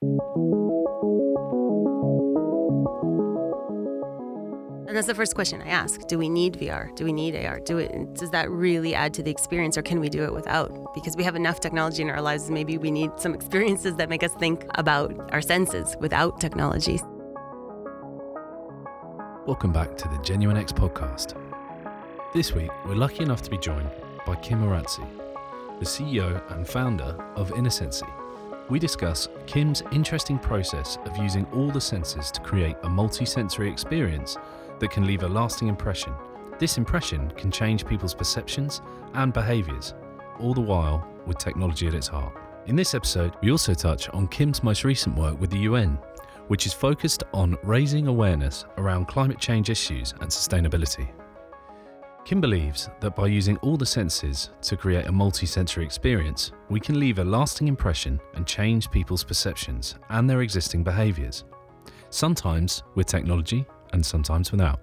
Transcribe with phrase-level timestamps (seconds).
[0.00, 0.12] And
[4.96, 6.06] that's the first question I ask.
[6.06, 6.94] Do we need VR?
[6.94, 7.58] Do we need AR?
[7.58, 10.94] Do it does that really add to the experience or can we do it without?
[10.94, 14.22] Because we have enough technology in our lives, maybe we need some experiences that make
[14.22, 17.00] us think about our senses without technology.
[19.46, 21.34] Welcome back to the Genuine X podcast.
[22.32, 23.90] This week, we're lucky enough to be joined
[24.24, 25.04] by Kim Arazi,
[25.80, 28.08] the CEO and founder of InnoSensi.
[28.70, 34.36] We discuss Kim's interesting process of using all the senses to create a multi-sensory experience
[34.78, 36.12] that can leave a lasting impression.
[36.58, 38.82] This impression can change people's perceptions
[39.14, 39.94] and behaviours,
[40.38, 42.34] all the while with technology at its heart.
[42.66, 45.98] In this episode, we also touch on Kim's most recent work with the UN,
[46.48, 51.08] which is focused on raising awareness around climate change issues and sustainability.
[52.28, 56.78] Kim believes that by using all the senses to create a multi sensory experience, we
[56.78, 61.44] can leave a lasting impression and change people's perceptions and their existing behaviours.
[62.10, 64.78] Sometimes with technology, and sometimes without.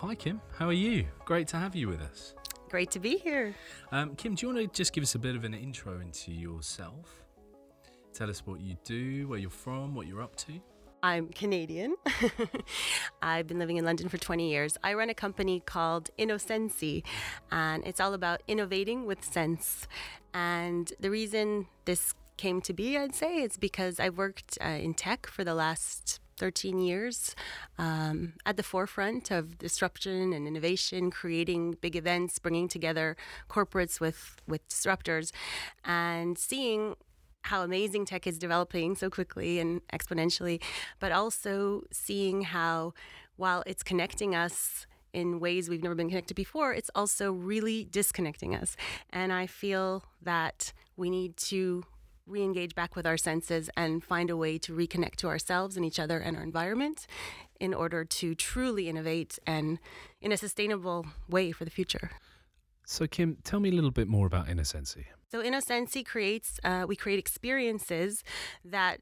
[0.00, 0.42] Hi, Kim.
[0.58, 1.06] How are you?
[1.24, 2.34] Great to have you with us.
[2.68, 3.54] Great to be here.
[3.92, 6.32] Um, Kim, do you want to just give us a bit of an intro into
[6.32, 7.24] yourself?
[8.12, 10.60] Tell us what you do, where you're from, what you're up to.
[11.02, 11.96] I'm Canadian.
[13.22, 14.76] I've been living in London for 20 years.
[14.82, 17.02] I run a company called InnoSensi,
[17.50, 19.86] and it's all about innovating with sense.
[20.34, 24.94] And the reason this came to be, I'd say, is because I've worked uh, in
[24.94, 27.34] tech for the last 13 years
[27.78, 33.16] um, at the forefront of disruption and innovation, creating big events, bringing together
[33.48, 35.32] corporates with, with disruptors,
[35.84, 36.96] and seeing
[37.46, 40.62] how amazing tech is developing so quickly and exponentially,
[40.98, 42.92] but also seeing how,
[43.36, 48.54] while it's connecting us in ways we've never been connected before, it's also really disconnecting
[48.54, 48.76] us.
[49.10, 51.84] And I feel that we need to
[52.26, 55.84] re engage back with our senses and find a way to reconnect to ourselves and
[55.86, 57.06] each other and our environment
[57.60, 59.78] in order to truly innovate and
[60.20, 62.10] in a sustainable way for the future.
[62.84, 65.04] So, Kim, tell me a little bit more about InnoSensi.
[65.30, 68.22] So, InnoSensi creates, uh, we create experiences
[68.64, 69.00] that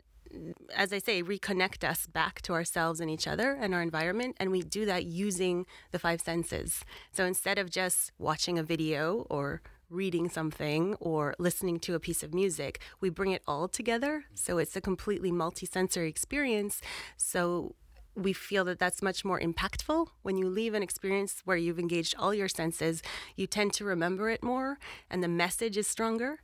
[0.74, 4.36] as I say, reconnect us back to ourselves and each other and our environment.
[4.38, 6.84] And we do that using the five senses.
[7.12, 12.22] So instead of just watching a video or reading something or listening to a piece
[12.22, 14.24] of music, we bring it all together.
[14.34, 16.80] So it's a completely multisensory experience.
[17.16, 17.74] So
[18.16, 20.08] we feel that that's much more impactful.
[20.22, 23.02] When you leave an experience where you've engaged all your senses,
[23.36, 24.78] you tend to remember it more
[25.10, 26.41] and the message is stronger.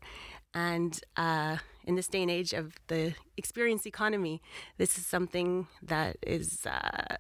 [0.53, 4.43] And uh, in this day and age of the experience economy,
[4.79, 7.17] this is something that is, uh,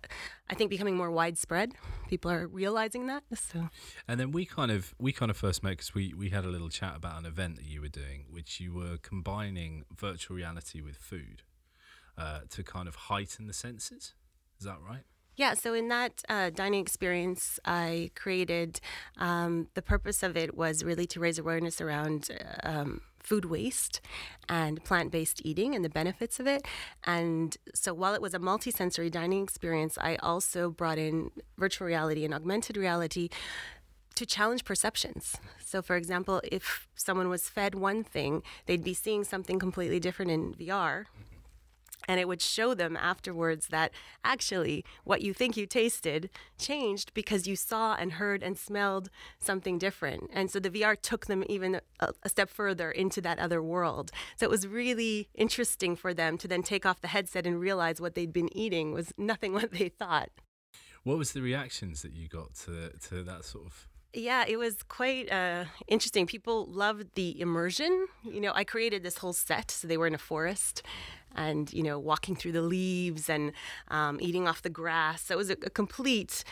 [0.49, 1.75] I think, becoming more widespread.
[2.09, 3.22] People are realizing that.
[3.34, 3.69] So,
[4.09, 6.49] and then we kind of we kind of first met because we we had a
[6.49, 10.81] little chat about an event that you were doing, which you were combining virtual reality
[10.81, 11.43] with food
[12.19, 14.15] uh, to kind of heighten the senses.
[14.60, 15.03] Is that right?
[15.37, 18.78] Yeah, so in that uh, dining experience, I created
[19.16, 22.28] um, the purpose of it was really to raise awareness around
[22.62, 24.03] um, food waste
[24.50, 26.66] and plant based eating and the benefits of it.
[27.04, 32.26] And so while it was a multisensory dining experience, I also brought in virtual reality
[32.26, 33.31] and augmented reality
[34.16, 35.37] to challenge perceptions.
[35.65, 40.31] So, for example, if someone was fed one thing, they'd be seeing something completely different
[40.31, 41.06] in VR
[42.09, 43.93] and it would show them afterwards that
[44.25, 49.78] actually what you think you tasted changed because you saw and heard and smelled something
[49.78, 50.31] different.
[50.33, 54.11] And so the VR took them even a, a, step further into that other world.
[54.37, 58.00] So it was really interesting for them to then take off the headset and realize
[58.00, 60.31] what they'd been eating was nothing what they thought.
[61.03, 64.82] What was the reactions that you got to to that sort of yeah, it was
[64.82, 66.27] quite uh, interesting.
[66.27, 68.09] People loved the immersion.
[68.25, 70.82] You know, I created this whole set, so they were in a forest,
[71.35, 73.53] and you know walking through the leaves and
[73.89, 75.23] um, eating off the grass.
[75.23, 76.45] So it was a, a complete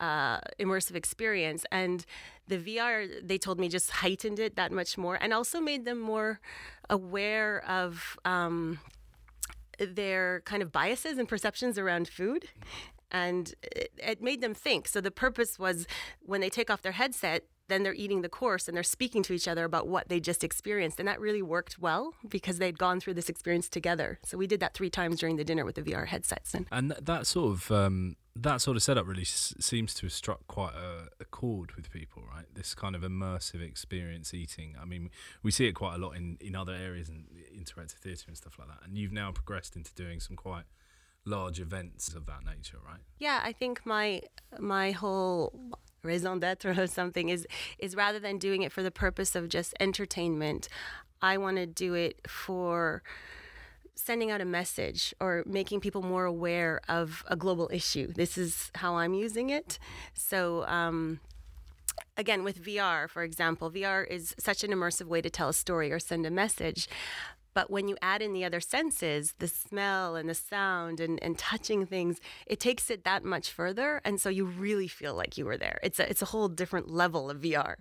[0.00, 2.04] uh, immersive experience, and
[2.48, 6.00] the VR they told me just heightened it that much more, and also made them
[6.00, 6.40] more
[6.88, 8.18] aware of.
[8.24, 8.80] Um,
[9.78, 12.48] their kind of biases and perceptions around food
[13.10, 14.88] and it, it, made them think.
[14.88, 15.86] So the purpose was
[16.20, 19.32] when they take off their headset, then they're eating the course and they're speaking to
[19.32, 20.98] each other about what they just experienced.
[20.98, 24.18] And that really worked well because they'd gone through this experience together.
[24.24, 26.54] So we did that three times during the dinner with the VR headsets.
[26.54, 30.12] And, and that sort of um, that sort of setup really s- seems to have
[30.12, 32.44] struck quite a, a, chord with people, right?
[32.54, 34.76] This kind of immersive experience eating.
[34.80, 35.10] I mean,
[35.42, 37.26] we see it quite a lot in, in other areas and
[37.56, 38.86] interactive theatre and stuff like that.
[38.86, 40.64] And you've now progressed into doing some quite
[41.24, 43.00] large events of that nature, right?
[43.18, 44.22] Yeah, I think my
[44.58, 47.46] my whole raison d'être or something is
[47.78, 50.68] is rather than doing it for the purpose of just entertainment
[51.22, 53.02] I want to do it for
[53.94, 58.12] sending out a message or making people more aware of a global issue.
[58.12, 59.78] This is how I'm using it.
[60.14, 61.20] So, um,
[62.16, 65.90] again, with VR, for example, VR is such an immersive way to tell a story
[65.90, 66.88] or send a message.
[67.56, 71.38] But when you add in the other senses, the smell and the sound and, and
[71.38, 74.02] touching things, it takes it that much further.
[74.04, 75.78] And so you really feel like you were there.
[75.82, 77.76] It's a, it's a whole different level of VR.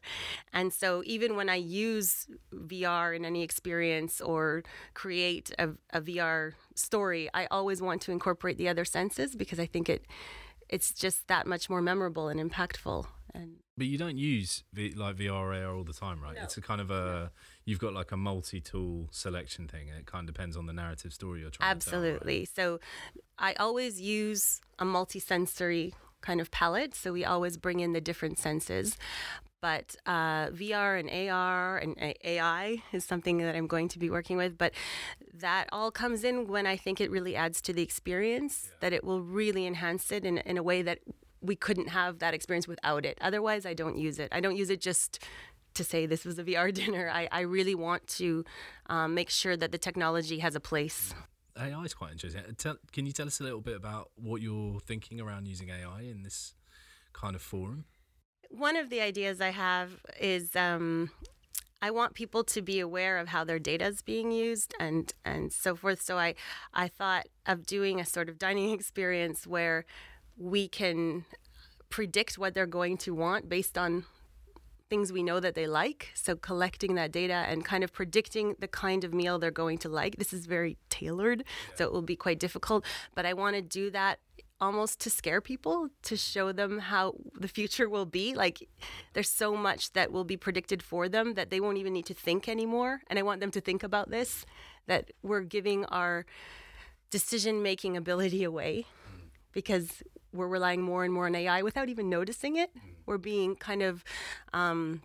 [0.53, 4.63] And so even when I use VR in any experience or
[4.93, 9.65] create a, a VR story, I always want to incorporate the other senses because I
[9.65, 10.05] think it
[10.69, 13.07] it's just that much more memorable and impactful.
[13.35, 16.35] And but you don't use v, like VR AR all the time, right?
[16.35, 16.43] No.
[16.43, 17.31] It's a kind of a
[17.65, 21.13] you've got like a multi-tool selection thing, and it kind of depends on the narrative
[21.13, 22.45] story you're trying absolutely.
[22.45, 22.77] to tell.
[22.77, 22.79] So
[23.37, 26.95] I always use a multi-sensory kind of palette.
[26.95, 28.97] So we always bring in the different senses.
[29.61, 34.37] But uh, VR and AR and AI is something that I'm going to be working
[34.37, 34.57] with.
[34.57, 34.73] But
[35.33, 39.03] that all comes in when I think it really adds to the experience, that it
[39.03, 40.99] will really enhance it in, in a way that
[41.41, 43.17] we couldn't have that experience without it.
[43.21, 44.29] Otherwise, I don't use it.
[44.31, 45.19] I don't use it just
[45.75, 47.09] to say this was a VR dinner.
[47.11, 48.43] I, I really want to
[48.87, 51.13] um, make sure that the technology has a place.
[51.57, 52.41] AI is quite interesting.
[52.41, 55.69] Uh, Tell, can you tell us a little bit about what you're thinking around using
[55.69, 56.53] AI in this
[57.13, 57.85] kind of forum?
[58.49, 61.11] One of the ideas I have is um,
[61.81, 65.51] I want people to be aware of how their data is being used and and
[65.51, 66.01] so forth.
[66.01, 66.35] So I
[66.73, 69.85] I thought of doing a sort of dining experience where
[70.37, 71.25] we can
[71.89, 74.05] predict what they're going to want based on
[74.89, 76.11] things we know that they like.
[76.13, 79.89] So collecting that data and kind of predicting the kind of meal they're going to
[79.89, 80.17] like.
[80.17, 81.43] This is very tailored,
[81.75, 82.85] so it will be quite difficult.
[83.15, 84.19] But I want to do that
[84.61, 88.69] almost to scare people to show them how the future will be like
[89.13, 92.13] there's so much that will be predicted for them that they won't even need to
[92.13, 94.45] think anymore and i want them to think about this
[94.87, 96.25] that we're giving our
[97.09, 98.85] decision making ability away
[99.51, 100.01] because
[100.35, 102.71] we're relying more and more on AI without even noticing it.
[103.05, 104.03] We're being kind of
[104.53, 105.01] um,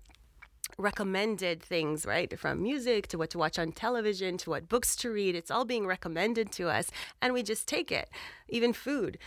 [0.78, 2.38] recommended things, right?
[2.38, 5.34] From music to what to watch on television to what books to read.
[5.34, 6.90] It's all being recommended to us,
[7.20, 8.08] and we just take it.
[8.48, 9.18] Even food,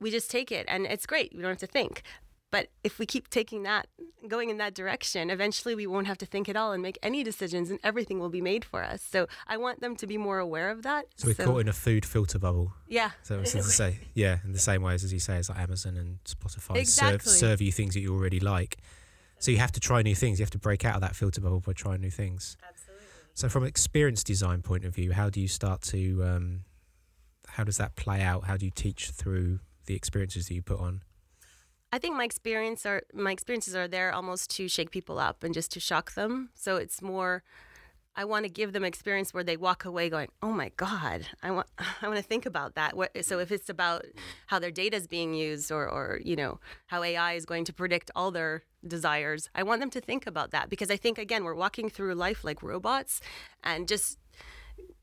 [0.00, 1.32] we just take it, and it's great.
[1.34, 2.02] We don't have to think.
[2.54, 3.88] But if we keep taking that,
[4.28, 7.24] going in that direction, eventually we won't have to think at all and make any
[7.24, 9.02] decisions, and everything will be made for us.
[9.02, 11.06] So I want them to be more aware of that.
[11.16, 12.72] So we're caught in a food filter bubble.
[12.86, 13.10] Yeah.
[13.24, 15.96] So it's to say, yeah, in the same ways as you say, as like Amazon
[15.96, 18.76] and Spotify serve, serve you things that you already like.
[19.40, 20.38] So you have to try new things.
[20.38, 22.56] You have to break out of that filter bubble by trying new things.
[22.68, 23.04] Absolutely.
[23.34, 26.60] So from an experience design point of view, how do you start to, um,
[27.48, 28.44] how does that play out?
[28.44, 31.02] How do you teach through the experiences that you put on?
[31.94, 35.54] I think my experience are my experiences are there almost to shake people up and
[35.54, 36.50] just to shock them.
[36.52, 37.44] So it's more
[38.16, 41.52] I want to give them experience where they walk away going, "Oh my god, I
[41.52, 41.68] want
[42.02, 44.06] I want to think about that." What, so if it's about
[44.48, 47.72] how their data is being used or or you know, how AI is going to
[47.72, 51.44] predict all their desires, I want them to think about that because I think again,
[51.44, 53.20] we're walking through life like robots
[53.62, 54.18] and just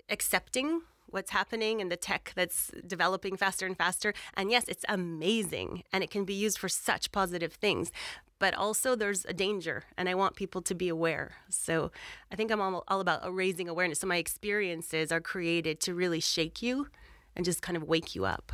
[0.09, 4.13] accepting what's happening and the tech that's developing faster and faster.
[4.35, 7.91] And yes, it's amazing and it can be used for such positive things.
[8.39, 11.33] But also, there's a danger, and I want people to be aware.
[11.49, 11.91] So,
[12.31, 13.99] I think I'm all, all about raising awareness.
[13.99, 16.87] So, my experiences are created to really shake you
[17.35, 18.51] and just kind of wake you up.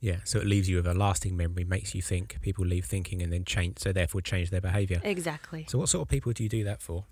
[0.00, 2.40] Yeah, so it leaves you with a lasting memory, makes you think.
[2.40, 5.00] People leave thinking and then change, so therefore change their behaviour.
[5.04, 5.66] Exactly.
[5.68, 7.04] So what sort of people do you do that for?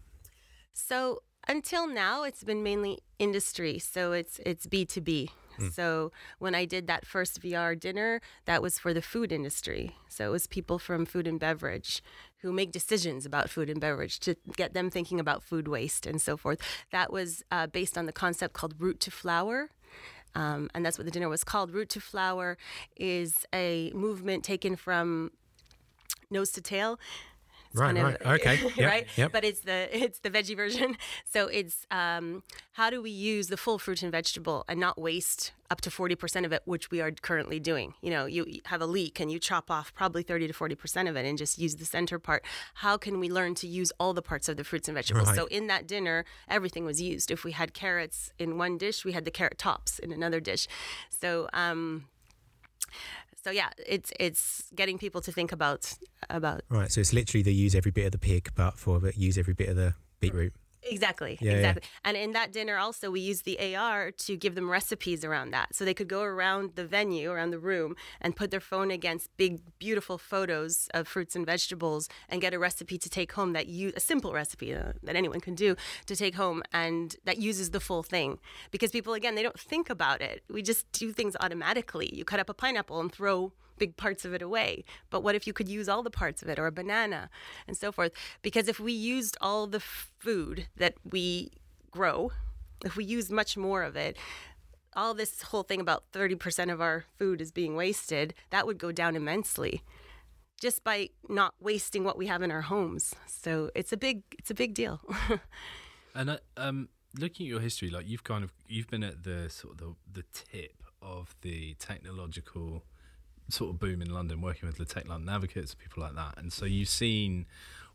[0.72, 3.78] So until now, it's been mainly industry.
[3.78, 5.30] So it's it's B two B.
[5.72, 9.94] So when I did that first VR dinner, that was for the food industry.
[10.08, 12.02] So it was people from food and beverage
[12.38, 16.18] who make decisions about food and beverage to get them thinking about food waste and
[16.18, 16.60] so forth.
[16.92, 19.68] That was uh, based on the concept called root to flower.
[20.34, 21.72] Um, and that's what the dinner was called.
[21.72, 22.56] Root to Flower
[22.96, 25.32] is a movement taken from
[26.30, 26.98] nose to tail.
[27.70, 28.40] It's Right, kind right.
[28.40, 28.72] Okay.
[28.76, 29.06] Yep, right.
[29.16, 29.32] yep.
[29.32, 30.96] But it's the it's the veggie version.
[31.32, 35.52] So it's um, how do we use the full fruit and vegetable and not waste
[35.70, 37.94] up to forty percent of it, which we are currently doing.
[38.02, 41.08] You know, you have a leek and you chop off probably thirty to forty percent
[41.08, 42.44] of it and just use the center part.
[42.74, 45.28] How can we learn to use all the parts of the fruits and vegetables?
[45.28, 45.36] Right.
[45.36, 47.30] So in that dinner, everything was used.
[47.30, 50.66] If we had carrots in one dish, we had the carrot tops in another dish.
[51.10, 51.48] So.
[51.52, 52.06] Um,
[53.42, 55.94] so yeah, it's it's getting people to think about
[56.28, 59.12] about Right, so it's literally the use every bit of the pig, but for the
[59.16, 60.52] use every bit of the beetroot.
[60.82, 61.56] Exactly, Yeah, yeah.
[61.58, 61.82] exactly.
[62.04, 65.74] And in that dinner, also, we used the AR to give them recipes around that.
[65.74, 69.34] So they could go around the venue, around the room, and put their phone against
[69.36, 73.66] big, beautiful photos of fruits and vegetables and get a recipe to take home that
[73.66, 77.70] you, a simple recipe uh, that anyone can do to take home and that uses
[77.70, 78.38] the full thing.
[78.70, 80.42] Because people, again, they don't think about it.
[80.48, 82.10] We just do things automatically.
[82.14, 84.84] You cut up a pineapple and throw big parts of it away.
[85.10, 87.30] But what if you could use all the parts of it or a banana
[87.66, 88.12] and so forth?
[88.42, 91.50] Because if we used all the food that we
[91.90, 92.30] grow,
[92.84, 94.16] if we use much more of it,
[94.94, 98.92] all this whole thing about 30% of our food is being wasted, that would go
[98.92, 99.82] down immensely
[100.60, 103.14] just by not wasting what we have in our homes.
[103.26, 105.00] So it's a big it's a big deal.
[106.14, 109.48] And uh, um, looking at your history, like you've kind of you've been at the
[109.48, 112.84] sort of the, the tip of the technological
[113.50, 116.52] sort of boom in London, working with the Tech London advocates, people like that, and
[116.52, 117.46] so you've seen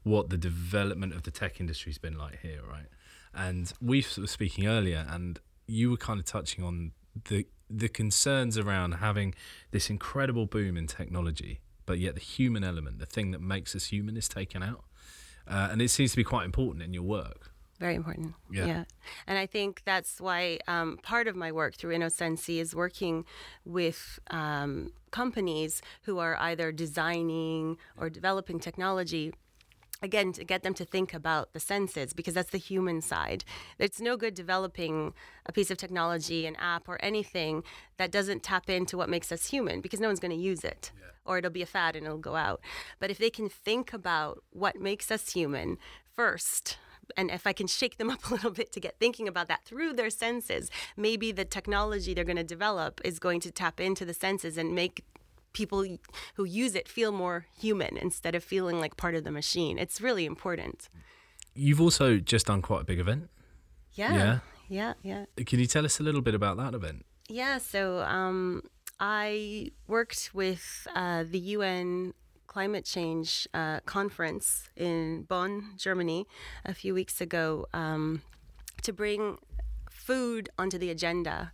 [0.04, 2.86] what the development of the tech industry's been like here, right?
[3.34, 6.92] And we were speaking earlier, and you were kind of touching on
[7.30, 9.34] the the concerns around having
[9.72, 13.86] this incredible boom in technology, but yet the human element, the thing that makes us
[13.86, 14.84] human, is taken out.
[15.48, 17.52] Uh, and it seems to be quite important in your work.
[17.80, 18.36] Very important.
[18.50, 18.86] Yeah.
[19.28, 23.26] And I think that's why um, part of my work through InnoSensi is working
[23.66, 29.34] with um, companies who are either designing or developing technology.
[30.02, 33.44] Again, to get them to think about the senses because that's the human side.
[33.80, 35.14] It's no good developing
[35.46, 37.64] a piece of technology, an app, or anything
[37.98, 40.92] that doesn't tap into what makes us human because no one's going to use it
[41.26, 42.62] or it'll be a fad and it'll go out.
[43.00, 45.78] But if they can think about what makes us human
[46.14, 46.78] first,
[47.18, 49.64] and if I can shake them up a little bit to get thinking about that
[49.64, 54.06] through their senses, maybe the technology they're going to develop is going to tap into
[54.06, 55.04] the senses and make
[55.54, 55.86] people
[56.36, 59.78] who use it feel more human instead of feeling like part of the machine.
[59.80, 60.90] It's really important.
[61.54, 63.30] You've also just done quite a big event.
[63.94, 64.14] Yeah.
[64.14, 64.40] Yeah.
[64.68, 64.94] Yeah.
[65.04, 65.26] Yeah.
[65.46, 67.06] Can you tell us a little bit about that event?
[67.30, 68.62] Yeah, so um,
[69.00, 72.14] I worked with uh, the UN
[72.56, 76.26] climate change uh, conference in Bonn, Germany,
[76.64, 78.22] a few weeks ago um,
[78.82, 79.38] to bring
[79.90, 81.52] food onto the agenda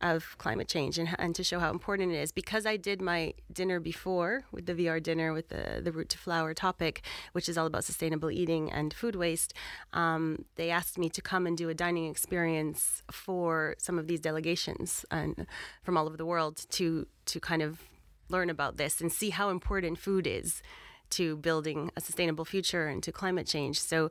[0.00, 2.32] of climate change and, and to show how important it is.
[2.32, 6.16] Because I did my dinner before with the VR dinner with the, the root to
[6.16, 9.52] flower topic, which is all about sustainable eating and food waste,
[9.92, 14.20] um, they asked me to come and do a dining experience for some of these
[14.20, 15.46] delegations and
[15.82, 17.82] from all over the world to to kind of
[18.28, 20.62] learn about this and see how important food is
[21.10, 23.80] to building a sustainable future and to climate change.
[23.80, 24.10] So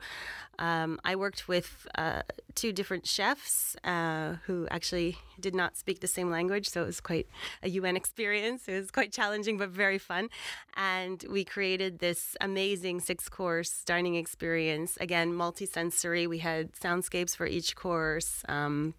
[0.59, 2.23] um, I worked with uh,
[2.55, 6.99] two different chefs uh, who actually did not speak the same language, so it was
[6.99, 7.27] quite
[7.61, 8.67] a UN experience.
[8.67, 10.29] It was quite challenging but very fun.
[10.75, 14.97] And we created this amazing six course dining experience.
[14.99, 16.27] Again, multisensory.
[16.27, 18.43] We had soundscapes for each course.
[18.49, 18.95] Um,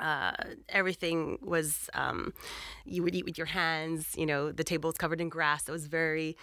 [0.00, 0.32] uh,
[0.68, 2.32] everything was um,
[2.84, 4.14] you would eat with your hands.
[4.16, 5.68] You know, the table was covered in grass.
[5.68, 6.36] It was very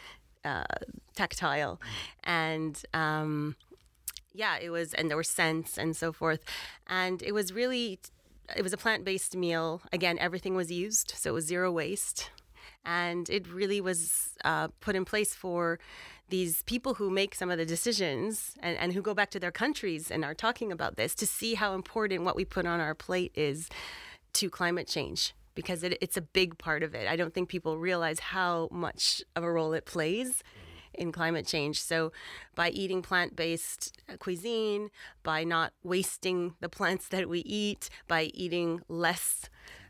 [0.45, 0.63] uh,
[1.15, 1.79] tactile,
[2.23, 3.55] and um,
[4.33, 6.43] yeah, it was, and there were scents and so forth,
[6.87, 7.99] and it was really,
[8.55, 9.81] it was a plant-based meal.
[9.91, 12.31] Again, everything was used, so it was zero waste,
[12.83, 15.79] and it really was uh, put in place for
[16.29, 19.51] these people who make some of the decisions and, and who go back to their
[19.51, 22.95] countries and are talking about this to see how important what we put on our
[22.95, 23.69] plate is
[24.33, 27.07] to climate change because it, it's a big part of it.
[27.07, 30.43] I don't think people realize how much of a role it plays
[30.93, 31.81] in climate change.
[31.81, 32.11] So,
[32.55, 34.89] by eating plant based cuisine,
[35.23, 39.49] by not wasting the plants that we eat, by eating less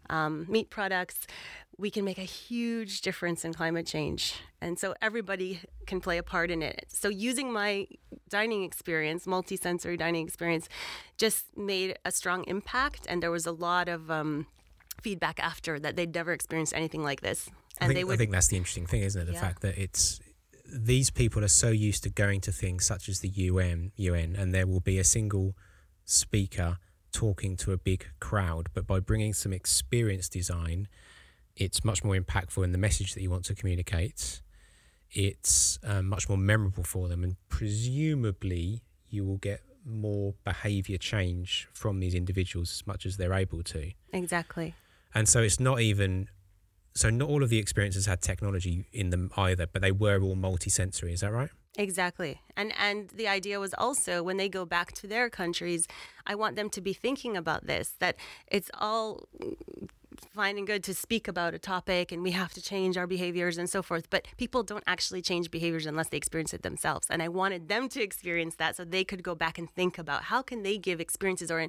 [0.10, 1.28] um, meat products,
[1.78, 4.36] we can make a huge difference in climate change.
[4.62, 6.86] And so everybody can play a part in it.
[6.90, 7.88] So using my
[8.30, 10.70] dining experience, multi-sensory dining experience,
[11.18, 13.06] just made a strong impact.
[13.10, 14.46] And there was a lot of um,
[15.02, 17.50] feedback after that they'd never experienced anything like this.
[17.82, 19.26] I think, they would I think that's the interesting thing, isn't it?
[19.26, 19.42] The Yeah.
[19.42, 20.20] fact that it's
[20.66, 24.54] these people are so used to going to things such as the UN, UN, and
[24.54, 25.56] there will be a single
[26.06, 26.78] speaker
[27.12, 30.88] talking to a big crowd, but by bringing some experience design,
[31.56, 34.42] it's much more impactful in the message that you want to communicate.
[35.12, 41.68] It's um, much more memorable for them, and presumably you will get more behaviour change
[41.74, 43.92] from these individuals as much as they're able to.
[44.12, 44.76] exactly.
[45.16, 46.28] And so it's not even
[46.96, 50.36] so not all of the experiences had technology in them either, but they were all
[50.36, 51.14] multi-sensory.
[51.14, 51.50] Is that right?
[51.78, 52.42] Exactly.
[52.56, 55.88] And and the idea was also when they go back to their countries,
[56.28, 58.16] I want them to be thinking about this that
[58.48, 59.28] it's all
[60.34, 63.58] fine and good to speak about a topic and we have to change our behaviors
[63.58, 64.10] and so forth.
[64.10, 67.08] But people don't actually change behaviors unless they experience it themselves.
[67.10, 70.24] And I wanted them to experience that so they could go back and think about
[70.24, 71.68] how can they give experiences or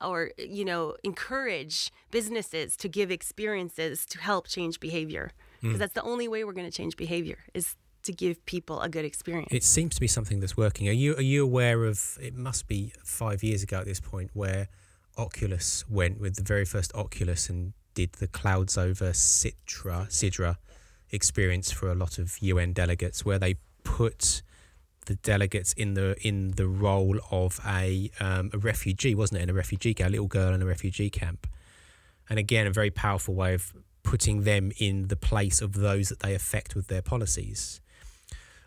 [0.00, 5.78] or you know encourage businesses to give experiences to help change behavior because mm.
[5.78, 9.04] that's the only way we're going to change behavior is to give people a good
[9.04, 9.48] experience.
[9.50, 10.88] It seems to be something that's working.
[10.88, 12.18] Are you are you aware of?
[12.20, 14.68] It must be five years ago at this point where
[15.18, 20.56] Oculus went with the very first Oculus and did the clouds over Citra Sidra
[21.10, 24.42] experience for a lot of UN delegates, where they put
[25.06, 29.44] the delegates in the in the role of a um, a refugee, wasn't it?
[29.44, 31.46] In a refugee camp, a little girl in a refugee camp,
[32.28, 36.20] and again, a very powerful way of putting them in the place of those that
[36.20, 37.80] they affect with their policies.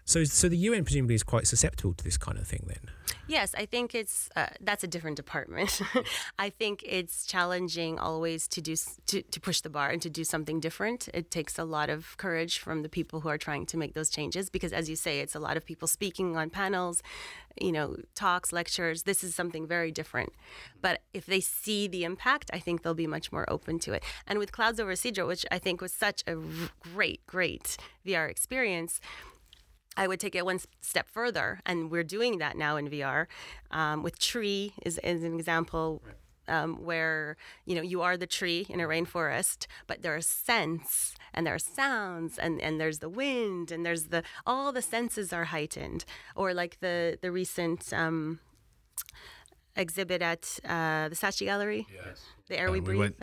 [0.06, 2.92] So, so the UN presumably is quite susceptible to this kind of thing, then.
[3.26, 5.82] Yes, I think it's uh, that's a different department.
[6.40, 8.76] I think it's challenging always to do
[9.08, 11.08] to, to push the bar and to do something different.
[11.14, 14.10] It takes a lot of courage from the people who are trying to make those
[14.10, 17.02] changes because, as you say, it's a lot of people speaking on panels,
[17.62, 19.04] you know, talks, lectures.
[19.04, 20.34] This is something very different.
[20.82, 24.04] But if they see the impact, I think they'll be much more open to it.
[24.28, 26.36] And with Clouds over Sidra, which I think was such a
[26.94, 29.00] great, great VR experience
[29.96, 33.28] I would take it one step further, and we're doing that now in VR.
[33.72, 36.02] Um, with tree is, is an example
[36.48, 41.16] um, where you know you are the tree in a rainforest, but there are scents
[41.34, 45.32] and there are sounds and, and there's the wind and there's the all the senses
[45.32, 46.06] are heightened.
[46.36, 48.40] Or like the the recent um,
[49.76, 51.88] exhibit at uh, the Saatchi Gallery.
[51.94, 52.22] Yes.
[52.48, 53.00] The Air We, Breathe.
[53.00, 53.16] Went,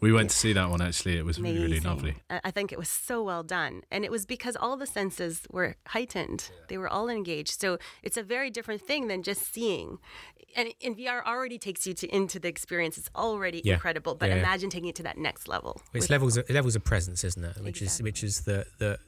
[0.00, 1.18] we went to see that one actually.
[1.18, 1.62] It was Amazing.
[1.62, 2.16] really, lovely.
[2.30, 3.82] I think it was so well done.
[3.90, 6.64] And it was because all the senses were heightened, yeah.
[6.68, 7.60] they were all engaged.
[7.60, 9.98] So it's a very different thing than just seeing.
[10.56, 12.96] And in VR already takes you to into the experience.
[12.96, 13.74] It's already yeah.
[13.74, 14.14] incredible.
[14.14, 15.82] But yeah, imagine taking it to that next level.
[15.92, 17.56] It's levels of, levels of presence, isn't it?
[17.62, 17.86] Which exactly.
[17.86, 18.98] is which is the the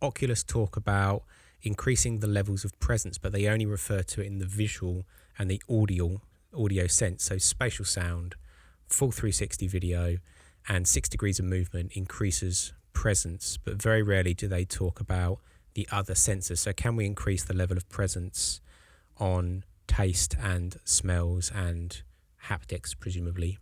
[0.00, 1.24] Oculus talk about
[1.62, 5.04] increasing the levels of presence, but they only refer to it in the visual
[5.38, 6.20] and the audio
[6.56, 7.24] audio sense.
[7.24, 8.34] So spatial sound,
[8.88, 10.16] full 360 video,
[10.68, 15.38] and six degrees of movement increases presence, but very rarely do they talk about
[15.74, 16.60] the other senses.
[16.60, 18.60] So can we increase the level of presence
[19.18, 22.02] on taste and smells and
[22.46, 23.58] haptics, presumably?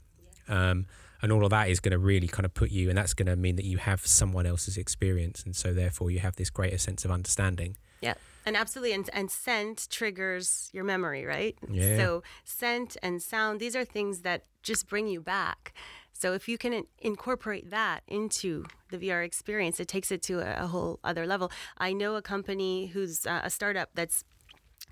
[0.49, 0.87] Um,
[1.21, 3.27] and all of that is going to really kind of put you, and that's going
[3.27, 6.79] to mean that you have someone else's experience, and so therefore you have this greater
[6.79, 7.77] sense of understanding.
[8.01, 8.15] Yeah.
[8.47, 11.57] And absolutely, and, and scent triggers your memory, right?
[11.69, 11.97] Yeah.
[11.97, 15.73] So scent and sound, these are things that just bring you back.
[16.13, 20.65] So if you can incorporate that into the VR experience, it takes it to a,
[20.65, 21.51] a whole other level.
[21.77, 24.25] I know a company who's uh, a startup that's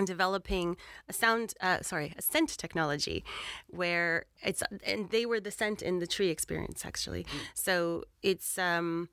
[0.05, 0.77] developing
[1.09, 3.23] a sound uh, sorry a scent technology
[3.69, 7.29] where it's and they were the scent in the tree experience actually mm.
[7.53, 9.11] so it's um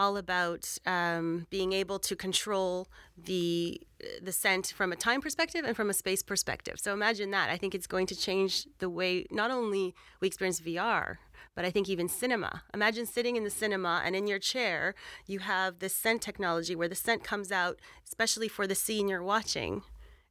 [0.00, 2.88] all about um, being able to control
[3.22, 3.80] the
[4.22, 6.76] the scent from a time perspective and from a space perspective.
[6.80, 7.50] So imagine that.
[7.50, 11.18] I think it's going to change the way not only we experience VR,
[11.54, 12.62] but I think even cinema.
[12.72, 14.94] Imagine sitting in the cinema and in your chair,
[15.26, 19.22] you have this scent technology where the scent comes out, especially for the scene you're
[19.22, 19.82] watching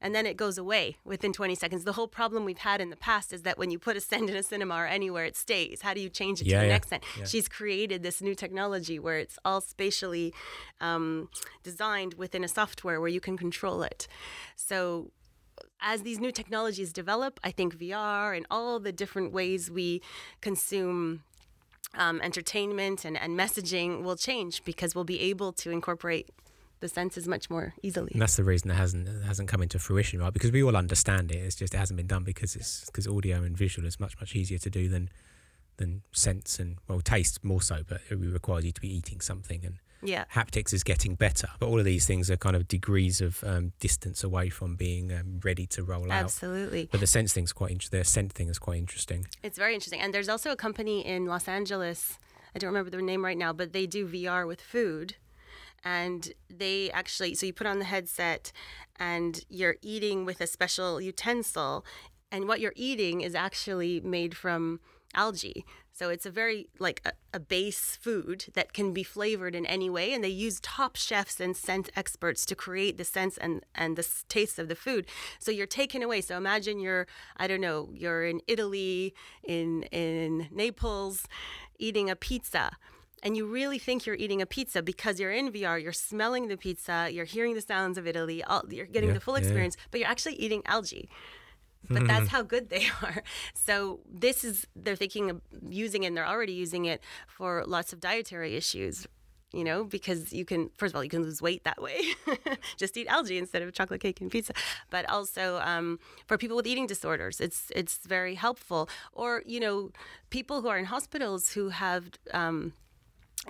[0.01, 1.83] and then it goes away within 20 seconds.
[1.83, 4.29] The whole problem we've had in the past is that when you put a scent
[4.29, 5.81] in a cinema or anywhere, it stays.
[5.81, 7.03] How do you change it yeah, to the yeah, next scent?
[7.17, 7.25] Yeah.
[7.25, 10.33] She's created this new technology where it's all spatially
[10.79, 11.29] um,
[11.63, 14.07] designed within a software where you can control it.
[14.55, 15.11] So
[15.81, 20.01] as these new technologies develop, I think VR and all the different ways we
[20.41, 21.23] consume
[21.95, 26.29] um, entertainment and, and messaging will change because we'll be able to incorporate
[26.79, 28.11] the senses much more easily.
[28.13, 30.33] And that's the reason it hasn't it hasn't come into fruition, right?
[30.33, 31.37] Because we all understand it.
[31.37, 34.35] It's just it hasn't been done because it's because audio and visual is much much
[34.35, 35.09] easier to do than
[35.77, 39.65] than sense and well taste more so, but it requires you to be eating something
[39.65, 40.25] and yeah.
[40.33, 41.47] haptics is getting better.
[41.59, 45.11] But all of these things are kind of degrees of um, distance away from being
[45.11, 46.13] um, ready to roll Absolutely.
[46.13, 46.23] out.
[46.25, 46.89] Absolutely.
[46.91, 47.99] But the sense thing's quite interesting.
[47.99, 49.25] The scent thing is quite interesting.
[49.43, 49.99] It's very interesting.
[49.99, 52.17] And there's also a company in Los Angeles.
[52.55, 55.15] I don't remember their name right now, but they do VR with food
[55.83, 58.51] and they actually so you put on the headset
[58.97, 61.85] and you're eating with a special utensil
[62.31, 64.79] and what you're eating is actually made from
[65.15, 65.65] algae.
[65.91, 69.89] So it's a very like a, a, base food that can be flavored in any
[69.89, 73.97] way and they use top chefs and scent experts to create the sense and and
[73.97, 75.07] the taste of the food.
[75.39, 76.21] So you're taken away.
[76.21, 79.13] So imagine you're i don't know you're in italy
[79.43, 81.25] in in naples
[81.79, 82.71] eating a pizza
[83.23, 86.57] and you really think you're eating a pizza because you're in VR, you're smelling the
[86.57, 89.85] pizza, you're hearing the sounds of Italy, all, you're getting yeah, the full experience, yeah.
[89.91, 91.09] but you're actually eating algae.
[91.89, 93.23] but that's how good they are.
[93.53, 97.93] So this is they're thinking of using it and they're already using it for lots
[97.93, 99.07] of dietary issues.
[99.51, 101.99] You know, because you can first of all you can lose weight that way.
[102.77, 104.53] Just eat algae instead of chocolate cake and pizza.
[104.91, 108.87] But also um, for people with eating disorders, it's it's very helpful.
[109.11, 109.89] Or you know,
[110.29, 112.73] people who are in hospitals who have um,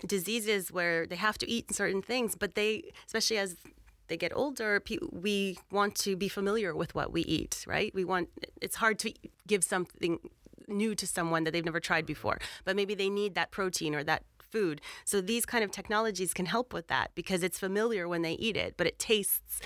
[0.05, 3.55] diseases where they have to eat certain things, but they, especially as
[4.07, 7.93] they get older, we want to be familiar with what we eat, right?
[7.93, 8.29] We want,
[8.61, 9.13] it's hard to
[9.47, 10.19] give something
[10.67, 14.03] new to someone that they've never tried before, but maybe they need that protein or
[14.03, 14.81] that food.
[15.05, 18.57] So these kind of technologies can help with that because it's familiar when they eat
[18.57, 19.59] it, but it tastes,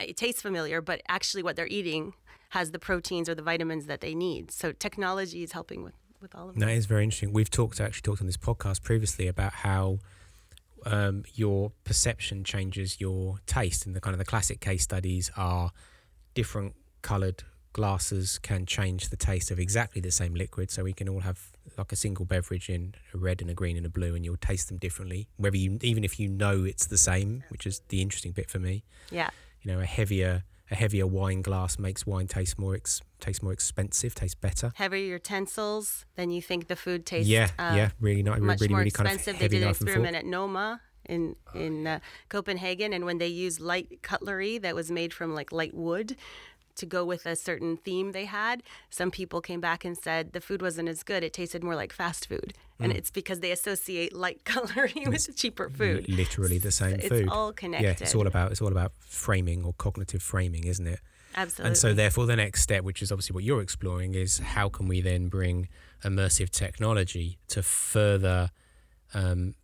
[0.00, 2.14] it tastes familiar, but actually what they're eating
[2.50, 4.52] has the proteins or the vitamins that they need.
[4.52, 6.60] So technology is helping with with all of that.
[6.60, 7.32] That is very interesting.
[7.32, 9.98] We've talked actually talked on this podcast previously about how
[10.84, 15.70] um, your perception changes your taste, and the kind of the classic case studies are
[16.34, 20.70] different coloured glasses can change the taste of exactly the same liquid.
[20.70, 23.76] So we can all have like a single beverage in a red and a green
[23.76, 25.28] and a blue, and you'll taste them differently.
[25.36, 28.58] Whether you even if you know it's the same, which is the interesting bit for
[28.58, 28.84] me.
[29.10, 29.30] Yeah.
[29.62, 33.52] You know, a heavier a heavier wine glass makes wine taste more ex- taste more
[33.52, 34.72] expensive, taste better.
[34.74, 37.30] Heavier utensils, then you think the food tastes.
[37.30, 39.24] Yeah, uh, yeah, really not much really, more really expensive.
[39.24, 43.28] Kind of they did an experiment at Noma in in uh, Copenhagen, and when they
[43.28, 46.16] used light cutlery that was made from like light wood,
[46.76, 50.40] to go with a certain theme they had, some people came back and said the
[50.40, 51.22] food wasn't as good.
[51.22, 52.54] It tasted more like fast food.
[52.80, 52.96] And mm.
[52.96, 56.08] it's because they associate light coloring with cheaper food.
[56.08, 57.24] Literally the same it's, food.
[57.24, 57.84] It's all connected.
[57.84, 61.00] Yeah, it's all about it's all about framing or cognitive framing, isn't it?
[61.36, 61.68] Absolutely.
[61.68, 64.86] And so therefore the next step, which is obviously what you're exploring, is how can
[64.86, 65.68] we then bring
[66.04, 68.50] immersive technology to further
[69.14, 69.54] um,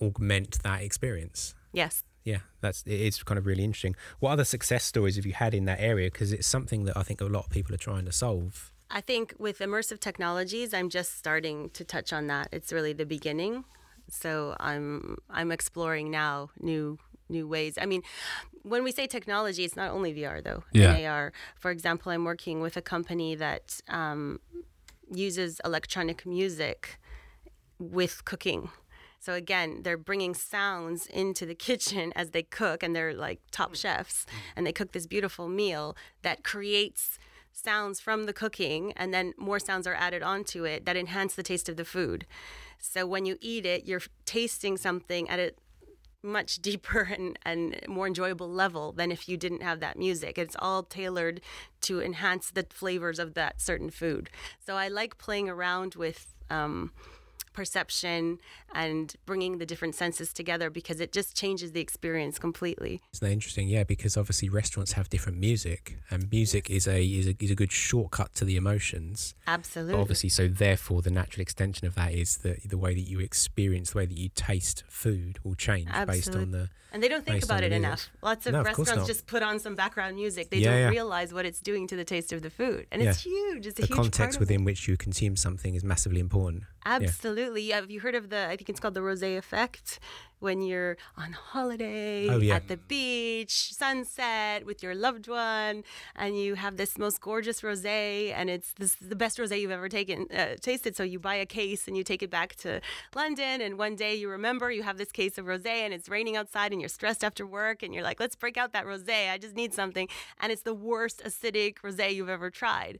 [0.00, 1.54] augment that experience?
[1.72, 3.96] Yes yeah, that's it is kind of really interesting.
[4.18, 6.10] What other success stories have you had in that area?
[6.10, 8.72] Because it's something that I think a lot of people are trying to solve.
[8.90, 12.48] I think with immersive technologies, I'm just starting to touch on that.
[12.52, 13.64] It's really the beginning,
[14.08, 17.78] so I'm I'm exploring now new new ways.
[17.80, 18.02] I mean,
[18.62, 20.64] when we say technology, it's not only VR though.
[20.72, 20.94] Yeah.
[20.94, 21.32] And AR.
[21.58, 24.40] For example, I'm working with a company that um,
[25.10, 26.98] uses electronic music
[27.78, 28.70] with cooking.
[29.20, 33.74] So again, they're bringing sounds into the kitchen as they cook, and they're like top
[33.76, 37.18] chefs, and they cook this beautiful meal that creates
[37.52, 41.42] sounds from the cooking, and then more sounds are added onto it that enhance the
[41.42, 42.26] taste of the food.
[42.78, 45.52] So when you eat it, you're tasting something at a
[46.22, 50.38] much deeper and, and more enjoyable level than if you didn't have that music.
[50.38, 51.42] It's all tailored
[51.82, 54.30] to enhance the flavors of that certain food.
[54.64, 56.92] So I like playing around with um,
[57.52, 58.38] perception
[58.74, 63.00] and bringing the different senses together because it just changes the experience completely.
[63.12, 63.68] Isn't that interesting?
[63.68, 67.54] Yeah, because obviously restaurants have different music, and music is a is a, is a
[67.54, 69.34] good shortcut to the emotions.
[69.46, 69.94] Absolutely.
[69.94, 73.20] But obviously, so therefore, the natural extension of that is that the way that you
[73.20, 76.14] experience, the way that you taste food, will change Absolutely.
[76.14, 76.70] based on the.
[76.92, 78.10] And they don't think about it enough.
[78.20, 80.50] Lots of no, restaurants of just put on some background music.
[80.50, 80.88] They yeah, don't yeah.
[80.88, 83.10] realize what it's doing to the taste of the food, and yeah.
[83.10, 83.66] it's huge.
[83.66, 86.64] It's a the huge context within which you consume something is massively important.
[86.84, 87.62] Absolutely.
[87.62, 87.76] Yeah.
[87.76, 88.46] Have you heard of the?
[88.46, 90.00] I think it's called the rosé effect.
[90.40, 92.56] When you're on holiday oh, yeah.
[92.56, 95.84] at the beach, sunset with your loved one,
[96.16, 99.88] and you have this most gorgeous rosé, and it's this the best rosé you've ever
[99.88, 100.96] taken uh, tasted.
[100.96, 102.80] So you buy a case and you take it back to
[103.14, 106.36] London, and one day you remember you have this case of rosé, and it's raining
[106.36, 109.30] outside, and you're stressed after work, and you're like, let's break out that rosé.
[109.30, 110.08] I just need something,
[110.40, 112.98] and it's the worst acidic rosé you've ever tried.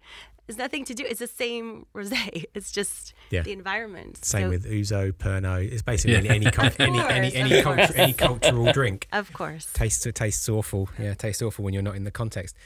[0.50, 1.04] It's nothing to do.
[1.08, 2.44] It's the same rosé.
[2.54, 3.42] It's just yeah.
[3.42, 4.24] the environment.
[4.24, 5.70] Same so, with ouzo, pernod.
[5.70, 6.46] It's basically any any,
[6.80, 7.62] any, any, any,
[7.96, 9.08] any cultural drink.
[9.12, 9.68] Of course.
[9.72, 10.88] Tastes tastes awful.
[10.98, 12.56] Yeah, tastes awful when you're not in the context.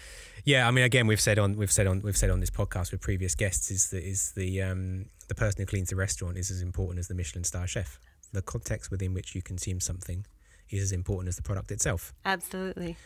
[0.44, 2.92] Yeah, I mean, again, we've said on we've said on we've said on this podcast
[2.92, 6.50] with previous guests is that is the um, the person who cleans the restaurant is
[6.50, 7.98] as important as the Michelin star chef.
[8.32, 10.26] The context within which you consume something
[10.70, 12.12] is as important as the product itself.
[12.24, 12.96] Absolutely.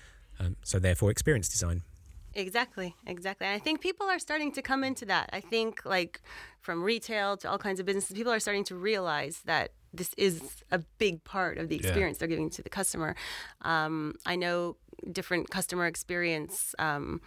[0.40, 1.83] Um, so therefore, experience design.
[2.35, 3.47] Exactly, exactly.
[3.47, 5.31] And I think people are starting to come into that.
[5.33, 6.21] I think, like,
[6.61, 10.42] from retail to all kinds of businesses, people are starting to realize that this is
[10.70, 12.20] a big part of the experience yeah.
[12.20, 13.16] they're giving to the customer.
[13.62, 14.77] Um, I know
[15.11, 17.20] different customer experience um,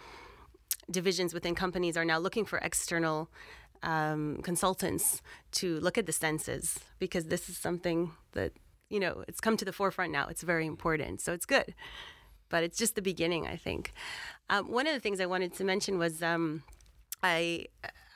[0.90, 3.30] divisions within companies are now looking for external
[3.82, 5.22] um, consultants
[5.52, 8.52] to look at the senses because this is something that
[8.90, 10.28] you know it's come to the forefront now.
[10.28, 11.74] It's very important, so it's good
[12.52, 13.92] but it's just the beginning, I think.
[14.50, 16.62] Um, one of the things I wanted to mention was um,
[17.22, 17.66] I.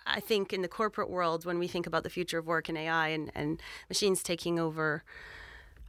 [0.07, 2.79] I think in the corporate world, when we think about the future of work and
[2.79, 5.03] AI and, and machines taking over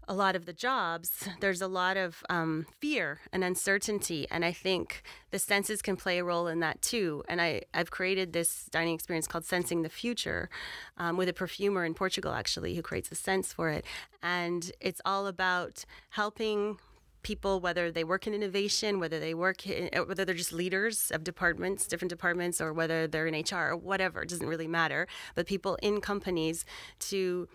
[0.07, 4.25] a lot of the jobs, there's a lot of um, fear and uncertainty.
[4.31, 7.23] And I think the senses can play a role in that too.
[7.27, 10.49] And I, I've created this dining experience called Sensing the Future
[10.97, 13.85] um, with a perfumer in Portugal, actually, who creates a sense for it.
[14.23, 16.79] And it's all about helping
[17.23, 21.11] people, whether they work in innovation, whether they work, in, uh, whether they're just leaders
[21.11, 25.07] of departments, different departments, or whether they're in HR or whatever, it doesn't really matter.
[25.35, 26.65] But people in companies
[26.99, 27.47] to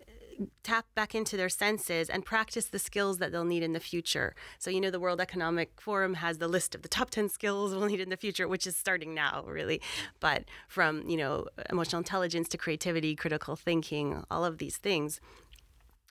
[0.00, 3.80] uh, tap back into their senses and practice the skills that they'll need in the
[3.80, 4.34] future.
[4.58, 7.74] So, you know, the World Economic Forum has the list of the top 10 skills
[7.74, 9.80] we'll need in the future, which is starting now, really.
[10.20, 15.20] But from, you know, emotional intelligence to creativity, critical thinking, all of these things.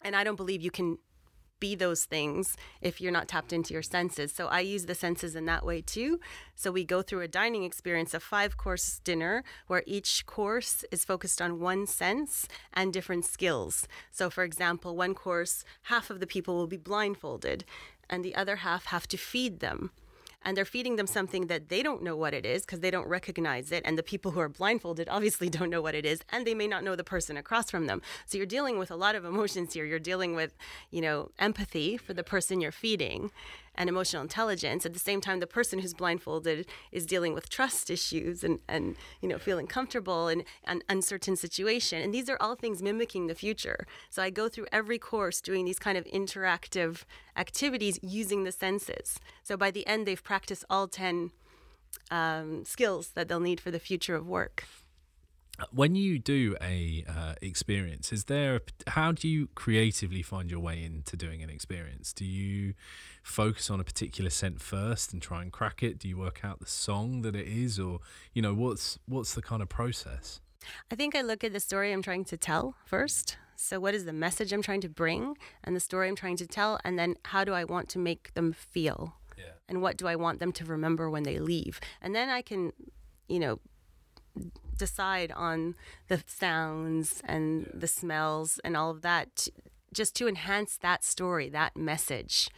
[0.03, 0.97] And I don't believe you can
[1.59, 4.31] be those things if you're not tapped into your senses.
[4.31, 6.19] So I use the senses in that way too.
[6.55, 11.05] So we go through a dining experience, a five course dinner, where each course is
[11.05, 13.87] focused on one sense and different skills.
[14.11, 17.65] So, for example, one course, half of the people will be blindfolded,
[18.09, 19.91] and the other half have to feed them
[20.43, 23.07] and they're feeding them something that they don't know what it is because they don't
[23.07, 23.83] recognize it.
[23.85, 26.67] And the people who are blindfolded obviously don't know what it is, and they may
[26.67, 28.01] not know the person across from them.
[28.25, 29.85] So you're dealing with a lot of emotions here.
[29.85, 30.55] You're dealing with,
[30.91, 33.31] you know, empathy for the person you're feeding
[33.77, 34.85] and emotional intelligence.
[34.85, 38.95] At the same time, the person who's blindfolded is dealing with trust issues and, and
[39.21, 42.01] you know, feeling comfortable in an uncertain situation.
[42.01, 43.85] And these are all things mimicking the future.
[44.09, 47.03] So I go through every course doing these kind of interactive
[47.35, 49.19] activities using the senses.
[49.43, 51.31] So by the end, they've practiced all 10
[52.09, 54.65] um, skills that they'll need for the future of work
[55.71, 60.59] when you do a uh, experience is there a, how do you creatively find your
[60.59, 62.13] way into doing an experience?
[62.13, 62.73] Do you
[63.23, 65.99] focus on a particular scent first and try and crack it?
[65.99, 67.79] Do you work out the song that it is?
[67.79, 67.99] Or
[68.33, 70.41] you know what's what's the kind of process?
[70.91, 73.37] I think i look at the story i'm trying to tell first.
[73.55, 76.47] So what is the message i'm trying to bring and the story i'm trying to
[76.47, 76.79] tell?
[76.83, 79.15] And then how do i want to make them feel?
[79.37, 79.53] Yeah.
[79.69, 81.79] and what do i want them to remember when they leave?
[82.01, 82.73] And then i can
[83.27, 83.59] you know
[84.77, 85.75] decide on
[86.07, 87.71] the sounds and yeah.
[87.73, 89.47] the smells and all of that
[89.93, 92.49] just to enhance that story, that message,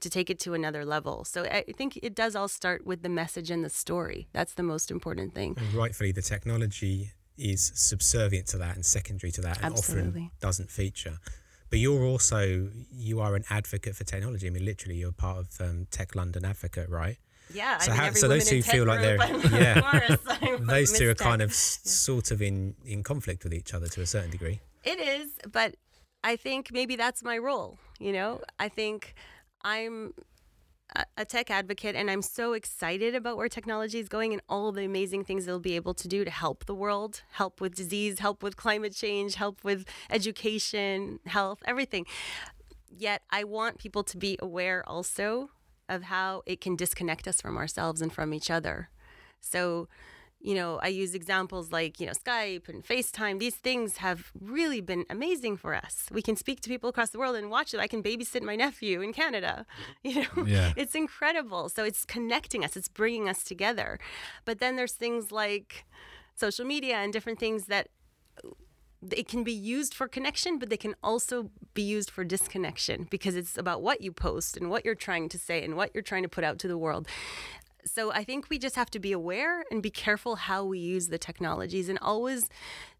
[0.00, 1.24] to take it to another level.
[1.24, 4.28] So I think it does all start with the message and the story.
[4.32, 5.56] That's the most important thing.
[5.58, 10.22] And rightfully, the technology is subservient to that and secondary to that and Absolutely.
[10.22, 11.18] often doesn't feature.
[11.68, 14.46] But you're also you are an advocate for technology.
[14.46, 17.18] I mean, literally, you're part of um, Tech London Advocate, right?
[17.52, 17.78] Yeah.
[17.86, 19.16] So, I mean, how, so those two feel like they're
[19.50, 20.16] yeah.
[20.60, 21.54] those two are kind of yeah.
[21.54, 24.60] sort of in in conflict with each other to a certain degree.
[24.84, 25.76] It is, but
[26.24, 27.78] I think maybe that's my role.
[27.98, 29.14] You know, I think
[29.62, 30.12] I'm
[31.16, 34.84] a tech advocate and I'm so excited about where technology is going and all the
[34.84, 38.42] amazing things it'll be able to do to help the world, help with disease, help
[38.42, 42.06] with climate change, help with education, health, everything.
[42.96, 45.50] Yet I want people to be aware also
[45.88, 48.90] of how it can disconnect us from ourselves and from each other.
[49.40, 49.88] So,
[50.40, 53.38] you know, I use examples like, you know, Skype and FaceTime.
[53.38, 56.06] These things have really been amazing for us.
[56.12, 57.80] We can speak to people across the world and watch it.
[57.80, 59.66] I can babysit my nephew in Canada.
[60.02, 60.72] You know, yeah.
[60.76, 61.68] it's incredible.
[61.68, 63.98] So it's connecting us, it's bringing us together.
[64.44, 65.84] But then there's things like
[66.36, 67.88] social media and different things that
[69.12, 73.36] it can be used for connection, but they can also be used for disconnection because
[73.36, 76.22] it's about what you post and what you're trying to say and what you're trying
[76.22, 77.06] to put out to the world.
[77.84, 81.08] So I think we just have to be aware and be careful how we use
[81.08, 82.48] the technologies and always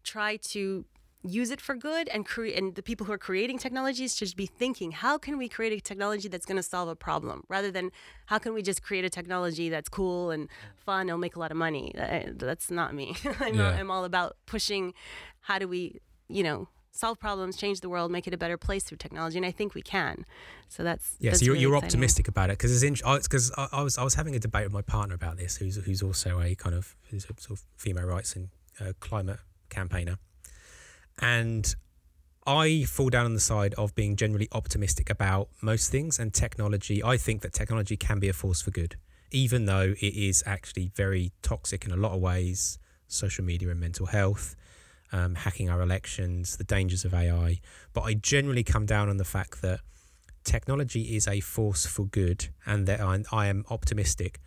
[0.03, 0.85] try to
[1.23, 4.45] use it for good and create and the people who are creating technologies should be
[4.45, 7.91] thinking how can we create a technology that's going to solve a problem rather than
[8.27, 11.51] how can we just create a technology that's cool and fun it'll make a lot
[11.51, 11.91] of money
[12.35, 13.69] that's not me I'm, yeah.
[13.71, 14.93] I'm all about pushing
[15.41, 15.99] how do we
[16.29, 19.45] you know solve problems, change the world, make it a better place through technology, and
[19.45, 20.25] I think we can.
[20.67, 21.31] So that's yeah.
[21.31, 23.21] That's so you're, really you're optimistic about it because it's interesting.
[23.23, 25.77] because I, I, was I was having a debate with my partner about this, who's
[25.77, 28.49] who's also a kind of who's a sort of female rights and
[28.81, 30.17] uh, climate campaigner,
[31.19, 31.75] and
[32.45, 37.03] I fall down on the side of being generally optimistic about most things and technology.
[37.03, 38.95] I think that technology can be a force for good,
[39.31, 42.79] even though it is actually very toxic in a lot of ways.
[43.09, 44.55] Social media and mental health,
[45.11, 47.59] um, hacking our elections, the dangers of AI.
[47.93, 49.81] But I generally come down on the fact that
[50.43, 54.39] technology is a force for good and that I, I am optimistic.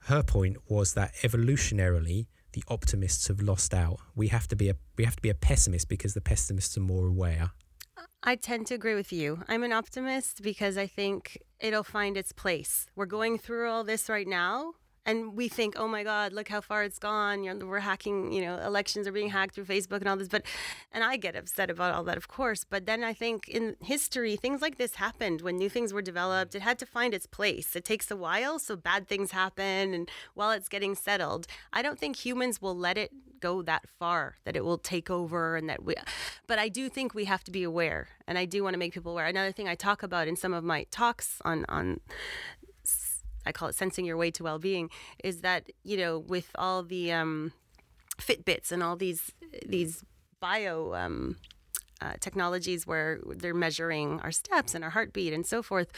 [0.00, 2.26] Her point was that evolutionarily,
[2.56, 3.98] the optimists have lost out.
[4.14, 6.80] We have to be a we have to be a pessimist because the pessimists are
[6.80, 7.50] more aware.
[8.22, 9.42] I tend to agree with you.
[9.46, 12.86] I'm an optimist because I think it'll find its place.
[12.96, 14.72] We're going through all this right now,
[15.06, 17.44] and we think, oh my God, look how far it's gone.
[17.44, 20.28] You know, we're hacking, you know, elections are being hacked through Facebook and all this.
[20.28, 20.42] But,
[20.90, 22.64] and I get upset about all that, of course.
[22.64, 26.56] But then I think in history, things like this happened when new things were developed.
[26.56, 27.76] It had to find its place.
[27.76, 29.94] It takes a while, so bad things happen.
[29.94, 34.36] And while it's getting settled, I don't think humans will let it go that far
[34.44, 35.94] that it will take over and that we
[36.46, 38.94] but I do think we have to be aware and I do want to make
[38.94, 39.26] people aware.
[39.26, 42.00] Another thing I talk about in some of my talks on on
[43.46, 44.90] I call it sensing your way to well-being
[45.22, 47.52] is that you know with all the um,
[48.18, 49.32] Fitbits and all these
[49.66, 50.04] these
[50.40, 51.36] bio um,
[52.00, 55.90] uh, technologies where they're measuring our steps and our heartbeat and so forth.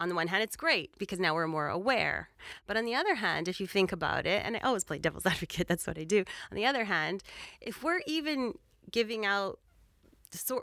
[0.00, 2.28] On the one hand, it's great because now we're more aware.
[2.66, 5.26] But on the other hand, if you think about it, and I always play devil's
[5.32, 6.24] advocate, that's what I do.
[6.50, 7.22] On the other hand,
[7.60, 8.54] if we're even
[8.90, 9.60] giving out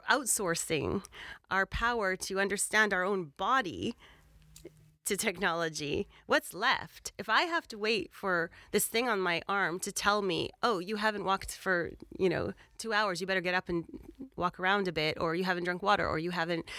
[0.09, 1.03] outsourcing
[1.51, 3.95] our power to understand our own body
[5.09, 7.11] to technology, what's left?
[7.17, 10.77] If I have to wait for this thing on my arm to tell me, oh,
[10.77, 13.85] you haven't walked for, you know, two hours, you better get up and
[14.35, 16.69] walk around a bit, or you haven't drunk water, or you haven't,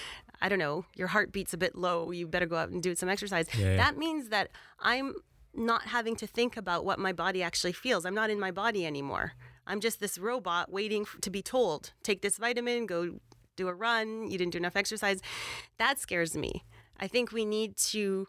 [0.40, 2.94] I don't know, your heart beats a bit low, you better go out and do
[2.94, 3.48] some exercise.
[3.52, 3.76] Yeah.
[3.76, 5.14] That means that I'm
[5.52, 8.06] not having to think about what my body actually feels.
[8.06, 9.32] I'm not in my body anymore.
[9.66, 13.18] I'm just this robot waiting to be told, take this vitamin, go
[13.56, 15.20] do a run, you didn't do enough exercise.
[15.78, 16.64] That scares me.
[17.00, 18.28] I think we need to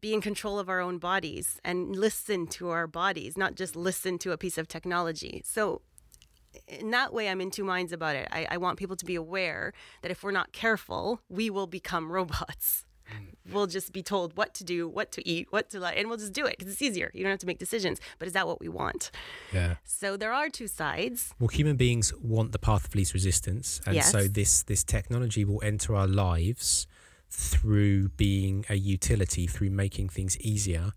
[0.00, 4.18] be in control of our own bodies and listen to our bodies, not just listen
[4.18, 5.42] to a piece of technology.
[5.44, 5.82] So,
[6.68, 8.28] in that way, I'm in two minds about it.
[8.30, 12.12] I, I want people to be aware that if we're not careful, we will become
[12.18, 12.84] robots.
[13.50, 16.18] We'll just be told what to do, what to eat, what to like, and we'll
[16.18, 17.10] just do it because it's easier.
[17.12, 18.00] You don't have to make decisions.
[18.18, 19.10] But is that what we want?
[19.52, 19.76] Yeah.
[19.84, 21.34] So there are two sides.
[21.38, 24.10] Well, human beings want the path of least resistance, and yes.
[24.10, 26.86] so this this technology will enter our lives
[27.32, 30.92] through being a utility, through making things easier.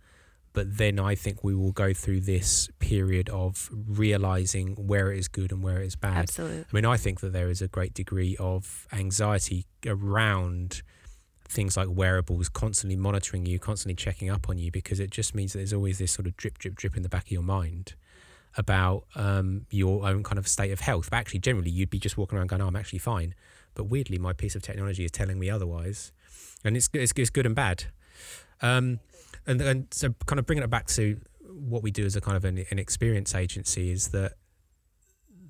[0.54, 5.28] But then I think we will go through this period of realizing where it is
[5.28, 6.17] good and where it is bad.
[6.17, 6.62] Absolutely.
[6.62, 10.82] I mean, I think that there is a great degree of anxiety around
[11.48, 15.54] things like wearables constantly monitoring you, constantly checking up on you, because it just means
[15.54, 17.95] that there's always this sort of drip, drip, drip in the back of your mind
[18.58, 21.10] about um, your own kind of state of health.
[21.12, 23.36] But actually, generally, you'd be just walking around going, oh, I'm actually fine.
[23.74, 26.13] But weirdly, my piece of technology is telling me otherwise
[26.65, 27.86] and it's it's, it's good and bad.
[28.62, 28.99] Um,
[29.47, 32.36] and and so kind of bringing it back to what we do as a kind
[32.36, 34.34] of an, an experience agency is that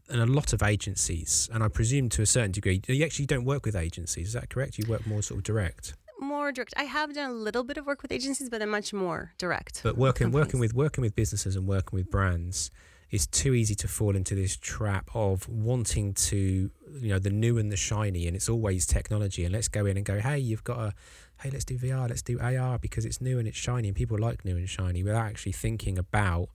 [0.08, 3.44] and a lot of agencies, and I presume to a certain degree, you actually don't
[3.44, 4.28] work with agencies.
[4.28, 4.78] Is that correct?
[4.78, 5.96] You work more sort of direct.
[6.20, 6.76] More direct.
[6.78, 9.82] I have done a little bit of work with agencies, but I'm much more direct.
[9.84, 12.70] But working working with working with businesses and working with brands
[13.16, 17.58] is too easy to fall into this trap of wanting to you know the new
[17.58, 19.46] and the shiny and it's always technology.
[19.46, 20.94] And let's go in and go hey you've got a
[21.42, 24.20] hey let's do VR let's do AR because it's new and it's shiny and people
[24.20, 26.50] like new and shiny without actually thinking about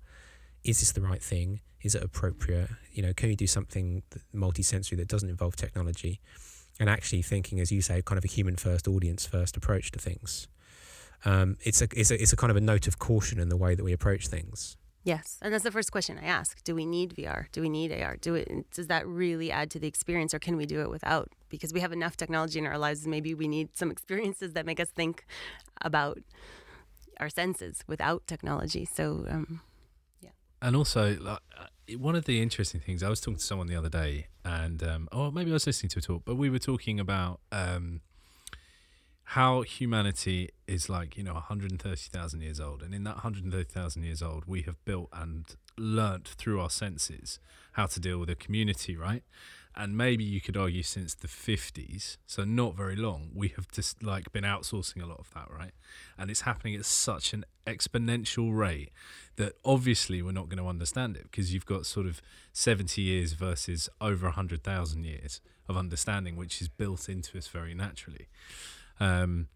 [0.63, 1.61] is this the right thing?
[1.83, 2.69] Is it appropriate?
[2.93, 6.21] You know can you do something multi-sensory that doesn't involve technology?
[6.79, 9.99] And actually thinking as you say kind of a human first audience first approach to
[9.99, 10.47] things.
[11.25, 13.57] Um, it's a it's a it's a kind of a note of caution in the
[13.57, 16.63] way that we approach things Yes, and that's the first question I ask.
[16.63, 17.47] Do we need VR?
[17.53, 18.17] Do we need AR?
[18.17, 21.31] Do it does that really add to the experience or can we do it without?
[21.49, 24.79] Because we have enough technology in our lives maybe we need some experiences that make
[24.79, 25.25] us think
[25.81, 26.19] about
[27.19, 28.85] our senses without technology.
[28.85, 29.63] So um,
[30.21, 30.31] yeah.
[30.61, 33.77] And also like, uh, one of the interesting things I was talking to someone the
[33.77, 36.59] other day and um, oh maybe I was listening to a talk, but we were
[36.59, 38.03] talking about um,
[39.35, 42.83] how humanity is like you know 130,000 years old.
[42.83, 45.45] And in that 130,000 years old we have built and
[45.79, 47.39] learnt through our senses
[47.75, 49.23] how to deal with a community right?
[49.77, 54.03] And maybe you could argue since the 50s so not very long we have just
[54.03, 55.75] like been outsourcing a lot of that right?
[56.19, 58.91] And it's happening at such an exponential rate
[59.37, 62.21] that obviously we're not going to understand it because you've got sort of
[62.53, 68.27] 70 years versus over 100,000 years of understanding which is built into us very naturally
[69.01, 69.49] um,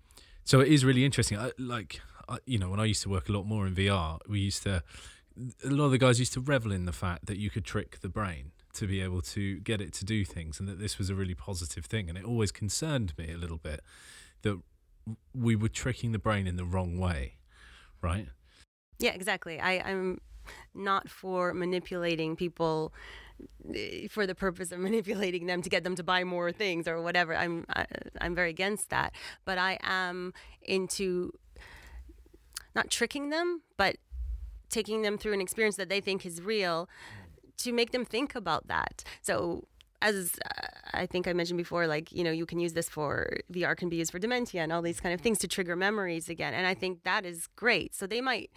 [0.45, 1.39] so it is really interesting.
[1.39, 4.19] I, like, I, you know, when I used to work a lot more in VR,
[4.29, 4.83] we used to,
[5.65, 8.01] a lot of the guys used to revel in the fact that you could trick
[8.01, 11.11] the brain to be able to get it to do things and that this was
[11.11, 12.09] a really positive thing.
[12.09, 13.81] And it always concerned me a little bit
[14.43, 14.61] that
[15.35, 17.37] we were tricking the brain in the wrong way,
[18.03, 18.29] right?
[18.99, 19.61] Yeah, exactly.
[19.61, 20.21] I, I'm
[20.75, 22.93] not for manipulating people
[24.11, 27.35] for the purpose of manipulating them to get them to buy more things or whatever.
[27.35, 27.87] I'm I, am
[28.21, 29.13] i am very against that,
[29.45, 31.33] but I am into
[32.75, 33.97] not tricking them, but
[34.69, 36.89] taking them through an experience that they think is real
[37.59, 39.05] to make them think about that.
[39.23, 39.69] So
[40.03, 43.39] as uh, I think I mentioned before, like, you know, you can use this for
[43.53, 46.29] VR can be used for dementia and all these kind of things to trigger memories
[46.29, 46.53] again.
[46.53, 47.95] And I think that is great.
[47.95, 48.51] So they might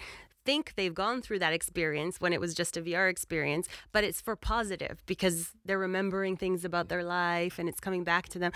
[0.47, 4.21] think they've gone through that experience when it was just a VR experience, but it's
[4.21, 8.53] for positive because they're remembering things about their life and it's coming back to them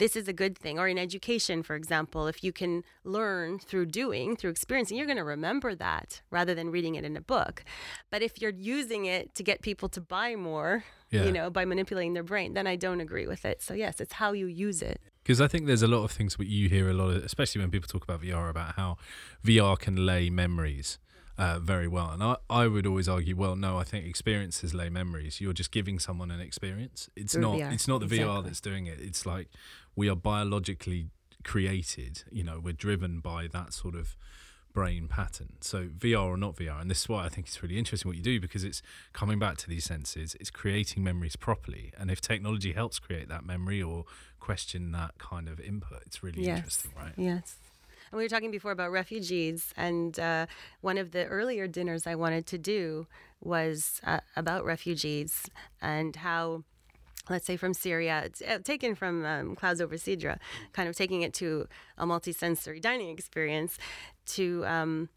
[0.00, 0.78] this is a good thing.
[0.78, 5.18] Or in education, for example, if you can learn through doing, through experiencing, you're going
[5.18, 7.62] to remember that rather than reading it in a book.
[8.10, 11.24] But if you're using it to get people to buy more, yeah.
[11.24, 13.62] you know, by manipulating their brain, then I don't agree with it.
[13.62, 15.00] So, yes, it's how you use it.
[15.22, 17.60] Because I think there's a lot of things that you hear a lot of, especially
[17.60, 18.96] when people talk about VR, about how
[19.44, 20.98] VR can lay memories.
[21.40, 22.10] Uh, very well.
[22.10, 25.40] And I, I would always argue, well, no, I think experiences lay memories.
[25.40, 27.08] You're just giving someone an experience.
[27.16, 27.72] It's Through not VR.
[27.72, 28.26] it's not the exactly.
[28.26, 29.00] VR that's doing it.
[29.00, 29.48] It's like
[29.96, 31.06] we are biologically
[31.42, 32.24] created.
[32.30, 34.16] You know, we're driven by that sort of
[34.74, 35.54] brain pattern.
[35.62, 38.18] So VR or not VR, and this is why I think it's really interesting what
[38.18, 38.82] you do because it's
[39.14, 41.90] coming back to these senses, it's creating memories properly.
[41.98, 44.04] And if technology helps create that memory or
[44.38, 46.58] question that kind of input, it's really yes.
[46.58, 47.14] interesting, right?
[47.16, 47.56] Yes.
[48.10, 50.46] And we were talking before about refugees, and uh,
[50.80, 53.06] one of the earlier dinners I wanted to do
[53.40, 55.48] was uh, about refugees
[55.80, 56.64] and how
[57.28, 60.38] let's say from Syria, uh, taken from um, Clouds over Sidra,
[60.72, 63.78] kind of taking it to a multisensory dining experience
[64.26, 65.08] to um,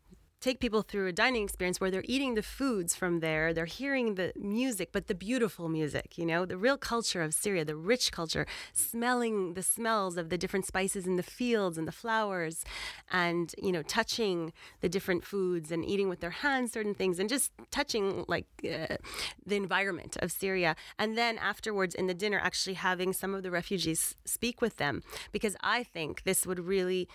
[0.44, 4.16] take people through a dining experience where they're eating the foods from there, they're hearing
[4.16, 8.12] the music, but the beautiful music, you know, the real culture of Syria, the rich
[8.12, 12.66] culture, smelling the smells of the different spices in the fields and the flowers,
[13.10, 17.30] and, you know, touching the different foods and eating with their hands certain things and
[17.30, 18.98] just touching like uh,
[19.46, 20.76] the environment of Syria.
[21.00, 25.04] And then afterwards in the dinner, actually having some of the refugees speak with them,
[25.32, 27.08] because I think this would really,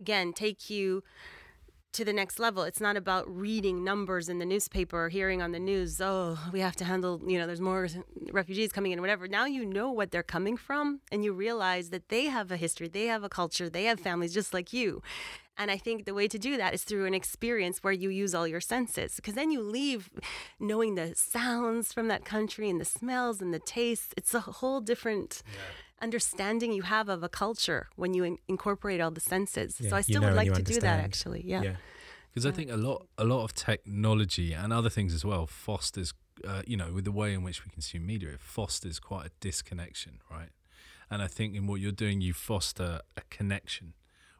[0.00, 1.04] again, take you
[1.94, 2.64] to the next level.
[2.64, 6.60] It's not about reading numbers in the newspaper or hearing on the news, oh, we
[6.60, 7.88] have to handle, you know, there's more
[8.32, 9.28] refugees coming in, whatever.
[9.28, 12.88] Now you know what they're coming from and you realize that they have a history,
[12.88, 15.02] they have a culture, they have families just like you.
[15.56, 18.34] And I think the way to do that is through an experience where you use
[18.34, 20.10] all your senses, because then you leave
[20.58, 24.12] knowing the sounds from that country and the smells and the tastes.
[24.16, 25.42] It's a whole different.
[25.46, 25.60] Yeah
[26.04, 29.70] understanding you have of a culture when you in- incorporate all the senses.
[29.80, 30.80] Yeah, so I still would like to understand.
[30.80, 31.42] do that actually.
[31.44, 31.76] Yeah.
[32.30, 32.50] Because yeah.
[32.50, 36.12] I think a lot, a lot of technology and other things as well fosters,
[36.46, 39.30] uh, you know, with the way in which we consume media, it fosters quite a
[39.40, 40.50] disconnection, right?
[41.10, 43.94] And I think in what you're doing, you foster a connection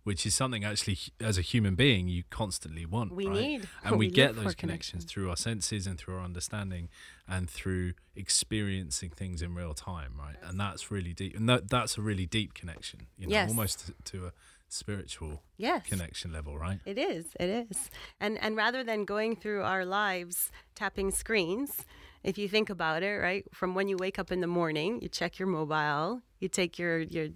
[0.05, 3.13] which is something actually as a human being you constantly want.
[3.13, 3.35] We right?
[3.35, 6.91] need, and we, we get those connections through our senses and through our understanding
[7.27, 10.37] and through experiencing things in real time, right?
[10.43, 13.49] And that's really deep, and that, that's a really deep connection, you know, yes.
[13.49, 14.33] almost to, to a
[14.69, 15.87] spiritual yes.
[15.87, 16.81] connection level, right?
[16.85, 17.27] It is.
[17.41, 17.91] It is.
[18.21, 21.85] And and rather than going through our lives tapping screens,
[22.23, 25.09] if you think about it, right, from when you wake up in the morning, you
[25.09, 27.29] check your mobile, you take your your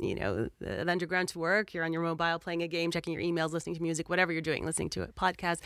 [0.00, 3.22] you know, the underground to work, you're on your mobile playing a game, checking your
[3.22, 5.58] emails, listening to music, whatever you're doing, listening to a podcast.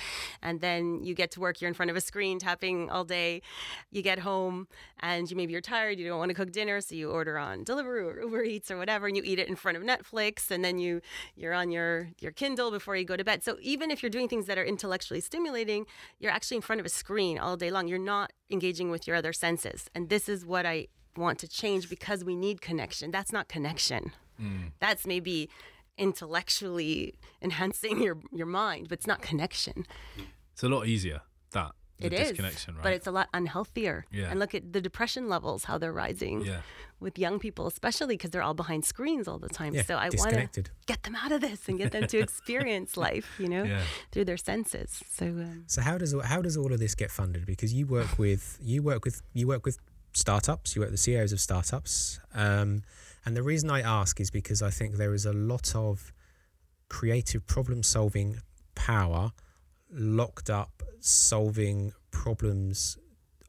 [0.43, 3.43] And then you get to work, you're in front of a screen tapping all day.
[3.91, 4.69] You get home
[5.01, 7.65] and you maybe you're tired, you don't want to cook dinner, so you order on
[7.65, 10.65] Deliveroo or Uber Eats or whatever, and you eat it in front of Netflix, and
[10.65, 11.01] then you
[11.35, 13.43] you're on your your Kindle before you go to bed.
[13.43, 15.87] So even if you're doing things that are intellectually stimulating,
[16.19, 17.89] you're actually in front of a screen all day long.
[17.89, 19.91] You're not engaging with your other senses.
[19.95, 23.11] And this is what I want to change because we need connection.
[23.11, 24.13] That's not connection.
[24.41, 24.73] Mm.
[24.81, 25.49] That's maybe
[25.99, 29.87] intellectually enhancing your your mind, but it's not connection.
[30.53, 32.83] It's a lot easier that it is, disconnection, right?
[32.83, 34.05] But it's a lot unhealthier.
[34.11, 34.31] Yeah.
[34.31, 36.43] And look at the depression levels, how they're rising.
[36.43, 36.61] Yeah.
[36.99, 39.75] With young people, especially because they're all behind screens all the time.
[39.75, 42.97] Yeah, so I want to get them out of this and get them to experience
[42.97, 43.83] life, you know, yeah.
[44.13, 45.03] through their senses.
[45.07, 45.27] So.
[45.27, 47.45] Um, so how does how does all of this get funded?
[47.45, 49.79] Because you work with you work with you work with
[50.17, 50.75] startups.
[50.75, 52.19] You work with the CEOs of startups.
[52.35, 52.83] Um,
[53.25, 56.13] and the reason I ask is because I think there is a lot of
[56.89, 58.39] creative problem solving
[58.75, 59.33] power
[59.91, 62.99] locked up solving problems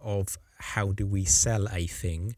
[0.01, 2.35] of how do we sell a thing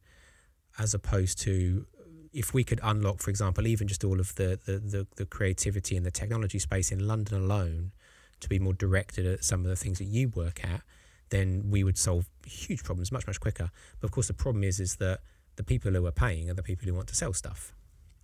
[0.77, 1.86] as opposed to
[2.34, 5.95] if we could unlock for example even just all of the, the, the, the creativity
[5.95, 7.91] in the technology space in london alone
[8.39, 10.82] to be more directed at some of the things that you work at
[11.30, 13.69] then we would solve huge problems much much quicker.
[13.99, 15.19] But of course, the problem is is that
[15.55, 17.73] the people who are paying are the people who want to sell stuff.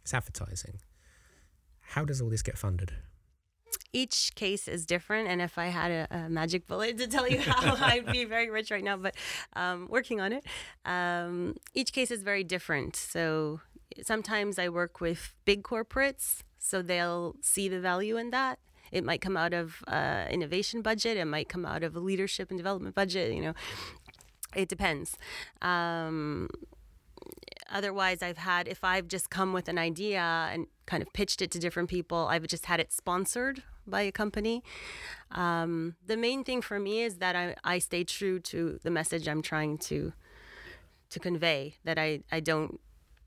[0.04, 0.80] It's advertising.
[1.80, 2.94] How does all this get funded?
[3.92, 7.40] Each case is different, and if I had a, a magic bullet to tell you
[7.40, 8.98] how, I'd be very rich right now.
[8.98, 9.16] But
[9.54, 10.46] um, working on it,
[10.86, 12.96] um, each case is very different.
[12.96, 13.62] So
[14.02, 18.60] sometimes I work with big corporates, so they'll see the value in that
[18.92, 21.18] it might come out of uh, innovation budget.
[21.18, 23.34] It might come out of a leadership and development budget.
[23.34, 23.54] You know,
[24.56, 25.18] it depends.
[25.62, 26.50] Um,
[27.72, 30.22] otherwise i've had if i've just come with an idea
[30.52, 34.12] and kind of pitched it to different people i've just had it sponsored by a
[34.12, 34.64] company.
[35.32, 39.28] Um, the main thing for me is that I, I stay true to the message
[39.28, 40.14] I'm trying to
[41.12, 41.76] to convey.
[41.84, 42.80] That I, I don't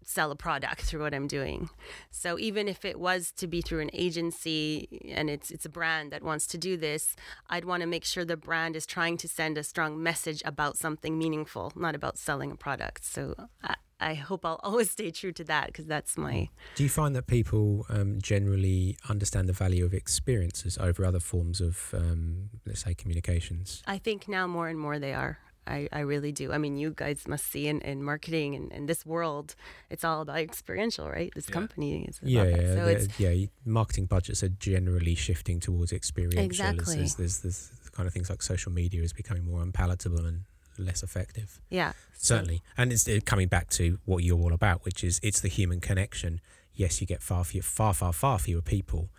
[0.09, 1.69] sell a product through what I'm doing.
[2.11, 6.13] So even if it was to be through an agency and it's it's a brand
[6.13, 7.15] that wants to do this,
[7.51, 10.79] I'd want to make sure the brand is trying to send a strong message about
[10.79, 13.05] something meaningful, not about selling a product.
[13.05, 16.49] So I, I hope I'll always stay true to that because that's my.
[16.77, 21.61] Do you find that people um, generally understand the value of experiences over other forms
[21.61, 23.83] of, um, let's say, communications?
[23.87, 25.39] I think now more and more they are.
[25.69, 26.53] I, I really do.
[26.53, 29.55] I mean, you guys must see in, in marketing and in this world,
[29.91, 31.31] it's all about experiential, right?
[31.35, 31.53] This Yeah.
[31.55, 33.47] company is Yeah, about yeah, So it's yeah.
[33.65, 36.45] Marketing budgets are generally shifting towards experiential.
[36.45, 36.97] Exactly.
[36.97, 40.43] There's, there's, there's kind of things like social media is becoming more unpalatable and
[40.79, 41.61] less effective.
[41.71, 45.41] yeah, Certainly, and it's uh, coming back to what you're all about, which is it's
[45.41, 46.41] the human connection.
[46.75, 49.11] Yes, you get far fewer, far, far, far fewer people,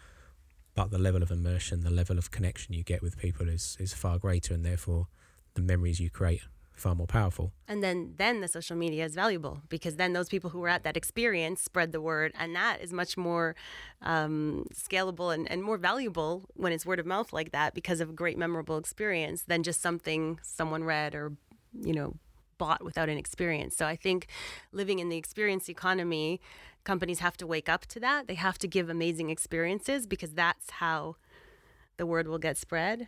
[0.74, 3.94] but the level of immersion, the level of connection you get with people is is
[3.94, 5.08] far greater, and therefore
[5.60, 6.42] the memories you create
[6.80, 7.52] far more powerful.
[7.68, 10.84] And then, then the social media is valuable because then those people who were at
[10.84, 13.56] that experience spread the word, and that is much more
[14.02, 18.10] um, scalable and, and more valuable when it's word of mouth like that because of
[18.10, 21.34] a great memorable experience than just something someone read or
[21.82, 22.16] you know
[22.58, 23.76] bought without an experience.
[23.76, 24.28] So I think
[24.72, 26.42] living in the experience economy,
[26.84, 28.28] companies have to wake up to that.
[28.28, 31.16] They have to give amazing experiences because that's how
[31.98, 33.08] the word will get spread.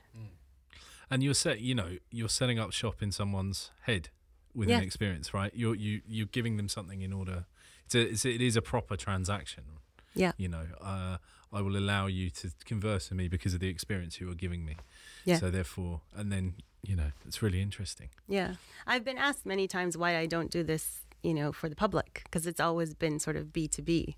[1.12, 4.10] And you're set, you know, you're setting up shop in someone's head
[4.56, 4.78] with Yeah.
[4.78, 5.52] an experience, right?
[5.54, 7.46] You're you you're giving them something in order.
[7.86, 9.64] It's a, it's, it is a proper transaction.
[10.16, 10.32] Yeah.
[10.38, 11.18] You know, uh,
[11.54, 14.64] I will allow you to converse with me because of the experience you are giving
[14.66, 14.78] me.
[15.26, 15.38] Yeah.
[15.38, 18.10] So therefore, and then you know, it's really interesting.
[18.28, 18.56] Yeah.
[18.88, 22.22] I've been asked many times why I don't do this, you know, for the public
[22.24, 24.16] because it's always been sort of B2B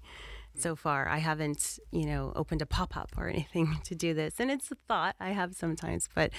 [0.55, 1.07] so far.
[1.07, 4.35] I haven't, you know, opened a pop up or anything to do this.
[4.39, 6.31] And it's a thought I have sometimes, but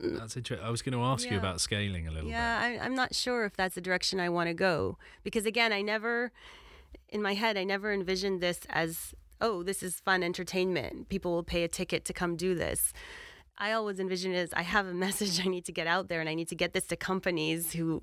[0.00, 0.66] That's interesting.
[0.66, 3.44] I was going to ask you about scaling a little yeah, I, I'm not sure
[3.44, 6.32] if that's the direction I want to go because again, I never,
[7.08, 11.08] in my head, I never envisioned this as, oh, this is fun entertainment.
[11.08, 12.92] People will pay a ticket to come do this.
[13.58, 16.20] I always envision it as I have a message I need to get out there
[16.20, 18.02] and I need to get this to companies who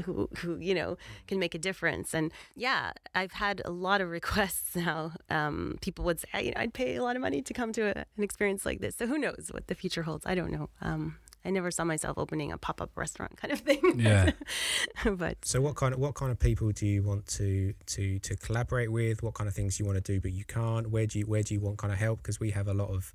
[0.00, 4.08] who who you know can make a difference and yeah i've had a lot of
[4.20, 7.52] requests now um, people would say you know i'd pay a lot of money to
[7.54, 10.34] come to a, an experience like this so who knows what the future holds i
[10.34, 14.30] don't know um, i never saw myself opening a pop-up restaurant kind of thing Yeah.
[15.04, 18.36] but So, what kind of what kind of people do you want to to to
[18.36, 19.22] collaborate with?
[19.22, 20.90] What kind of things you want to do but you can't?
[20.90, 22.22] Where do you where do you want kind of help?
[22.22, 23.12] Because we have a lot of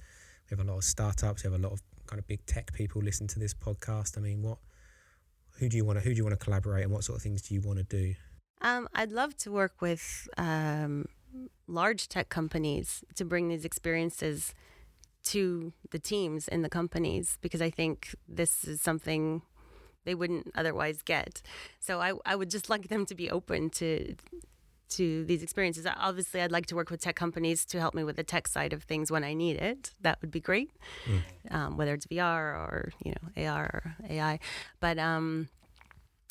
[0.50, 1.44] we have a lot of startups.
[1.44, 4.18] We have a lot of kind of big tech people listen to this podcast.
[4.18, 4.58] I mean, what
[5.60, 7.24] who do you want to who do you want to collaborate and what sort of
[7.24, 8.16] things do you want to do?
[8.62, 11.06] Um, I'd love to work with um,
[11.68, 14.54] large tech companies to bring these experiences
[15.24, 19.42] to the teams in the companies because I think this is something
[20.06, 21.42] they wouldn't otherwise get.
[21.80, 24.16] So I, I would just like them to be open to
[24.90, 25.86] to these experiences.
[25.98, 28.74] Obviously, I'd like to work with tech companies to help me with the tech side
[28.74, 29.92] of things when I need it.
[30.02, 30.72] That would be great,
[31.52, 34.40] um, whether it's VR or you know AR or AI.
[34.80, 35.50] But um,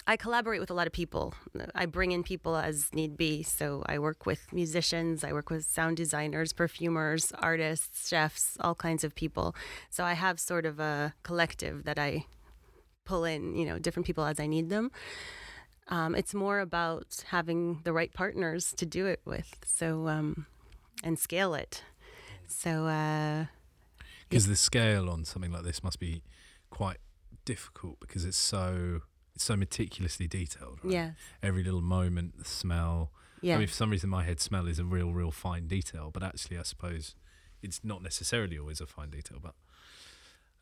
[0.08, 1.34] I collaborate with a lot of people.
[1.74, 3.42] I bring in people as need be.
[3.42, 9.04] So I work with musicians, I work with sound designers, perfumers, artists, chefs, all kinds
[9.04, 9.54] of people.
[9.90, 12.24] So I have sort of a collective that I
[13.04, 14.90] pull in, you know, different people as I need them.
[15.88, 19.56] Um, it's more about having the right partners to do it with.
[19.64, 20.46] So um,
[21.02, 21.82] and scale it.
[22.46, 23.46] So uh,
[24.28, 26.22] because the scale on something like this must be
[26.70, 26.98] quite
[27.44, 29.00] difficult because it's so
[29.34, 30.78] it's so meticulously detailed.
[30.82, 30.92] Right?
[30.92, 31.10] yeah,
[31.42, 33.10] Every little moment, the smell.
[33.40, 33.54] yeah.
[33.54, 36.10] I mean, for some reason, my head, smell is a real, real fine detail.
[36.12, 37.14] But actually, I suppose
[37.62, 39.38] it's not necessarily always a fine detail.
[39.40, 39.54] But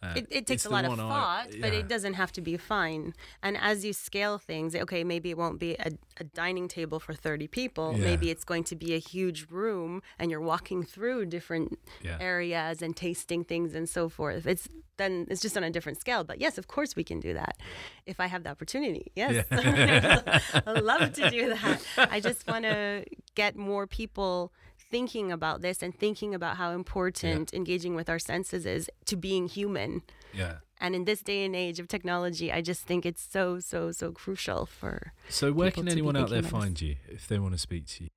[0.02, 2.56] uh, it, it takes a lot of I- thought, but it doesn't have to be
[2.56, 3.14] fine.
[3.42, 7.14] And as you scale things, okay, maybe it won't be a, a dining table for
[7.14, 7.94] 30 people.
[7.96, 8.04] Yeah.
[8.04, 12.18] Maybe it's going to be a huge room and you're walking through different Yeah.
[12.20, 14.46] areas and tasting things and so forth.
[14.46, 14.68] It's
[14.98, 16.24] then it's just on a different scale.
[16.24, 17.58] But yes, of course we can do that
[18.06, 19.12] if I have the opportunity.
[19.14, 19.44] Yes.
[19.50, 21.82] I love to do that.
[21.98, 24.52] I just want to get more people
[24.90, 29.48] thinking about this and thinking about how important engaging with our senses is to being
[29.48, 30.02] human.
[30.32, 30.56] Yeah.
[30.78, 34.12] And in this day and age of technology, I just think it's so, so, so
[34.12, 35.12] crucial for.
[35.28, 38.10] So where can anyone out there find you if they want to speak to you?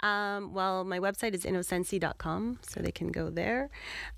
[0.00, 3.70] Um, well, my website is innosensi.com, so they can go there.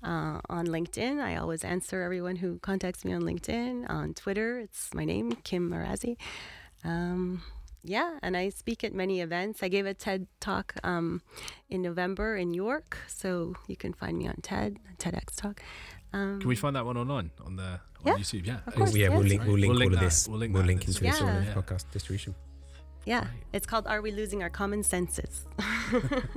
[0.03, 3.89] Uh, on LinkedIn, I always answer everyone who contacts me on LinkedIn.
[3.89, 6.17] On Twitter, it's my name, Kim Marazi.
[6.83, 7.41] Um,
[7.87, 9.63] yeah, and I speak at many events.
[9.63, 11.21] I gave a TED talk um,
[11.69, 15.61] in November in York, so you can find me on TED, TEDx talk.
[16.13, 18.45] Um, Can we find that one online on the on Yeah, YouTube?
[18.47, 18.59] Yeah.
[18.67, 20.27] of course, yeah, we'll link, we'll link We'll link all of this.
[20.27, 21.53] we'll We'll link link, that in the into this the Yeah.
[21.61, 22.35] podcast distribution.
[23.05, 23.31] yeah, Great.
[23.53, 25.45] it's called "Are We Losing Our Common Senses?"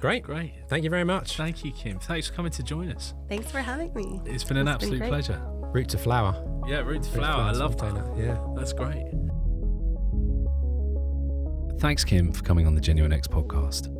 [0.00, 0.22] Great.
[0.22, 0.52] Great.
[0.68, 1.36] Thank you very much.
[1.36, 1.98] Thank you, Kim.
[1.98, 3.14] Thanks for coming to join us.
[3.28, 4.20] Thanks for having me.
[4.26, 5.08] It's been an It's been absolute great.
[5.08, 5.40] pleasure.
[5.72, 6.34] Root to flower.
[6.68, 7.42] Yeah, root to Root to flower.
[7.42, 8.22] I love sometime that.
[8.22, 8.38] Yeah.
[8.54, 9.06] That's great.
[11.78, 13.90] Thanks, Kim, for coming on the Genuine X podcast.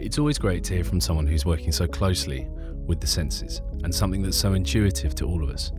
[0.00, 2.48] It's always great to hear from someone who's working so closely
[2.86, 5.72] with the senses and something that's so intuitive to all of us.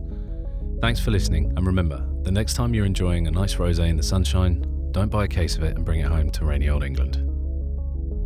[0.80, 4.02] Thanks for listening, and remember, the next time you're enjoying a nice rosé in the
[4.02, 7.22] sunshine, don't buy a case of it and bring it home to rainy old England.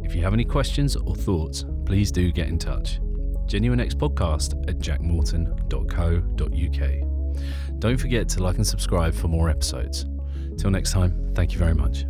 [0.04, 3.00] If you have any questions or thoughts, please do get in touch.
[3.46, 7.78] GenuineXpodcast at jackmorton.co.uk.
[7.78, 10.04] Don't forget to like and subscribe for more episodes.
[10.58, 12.04] Till next time, thank you very much.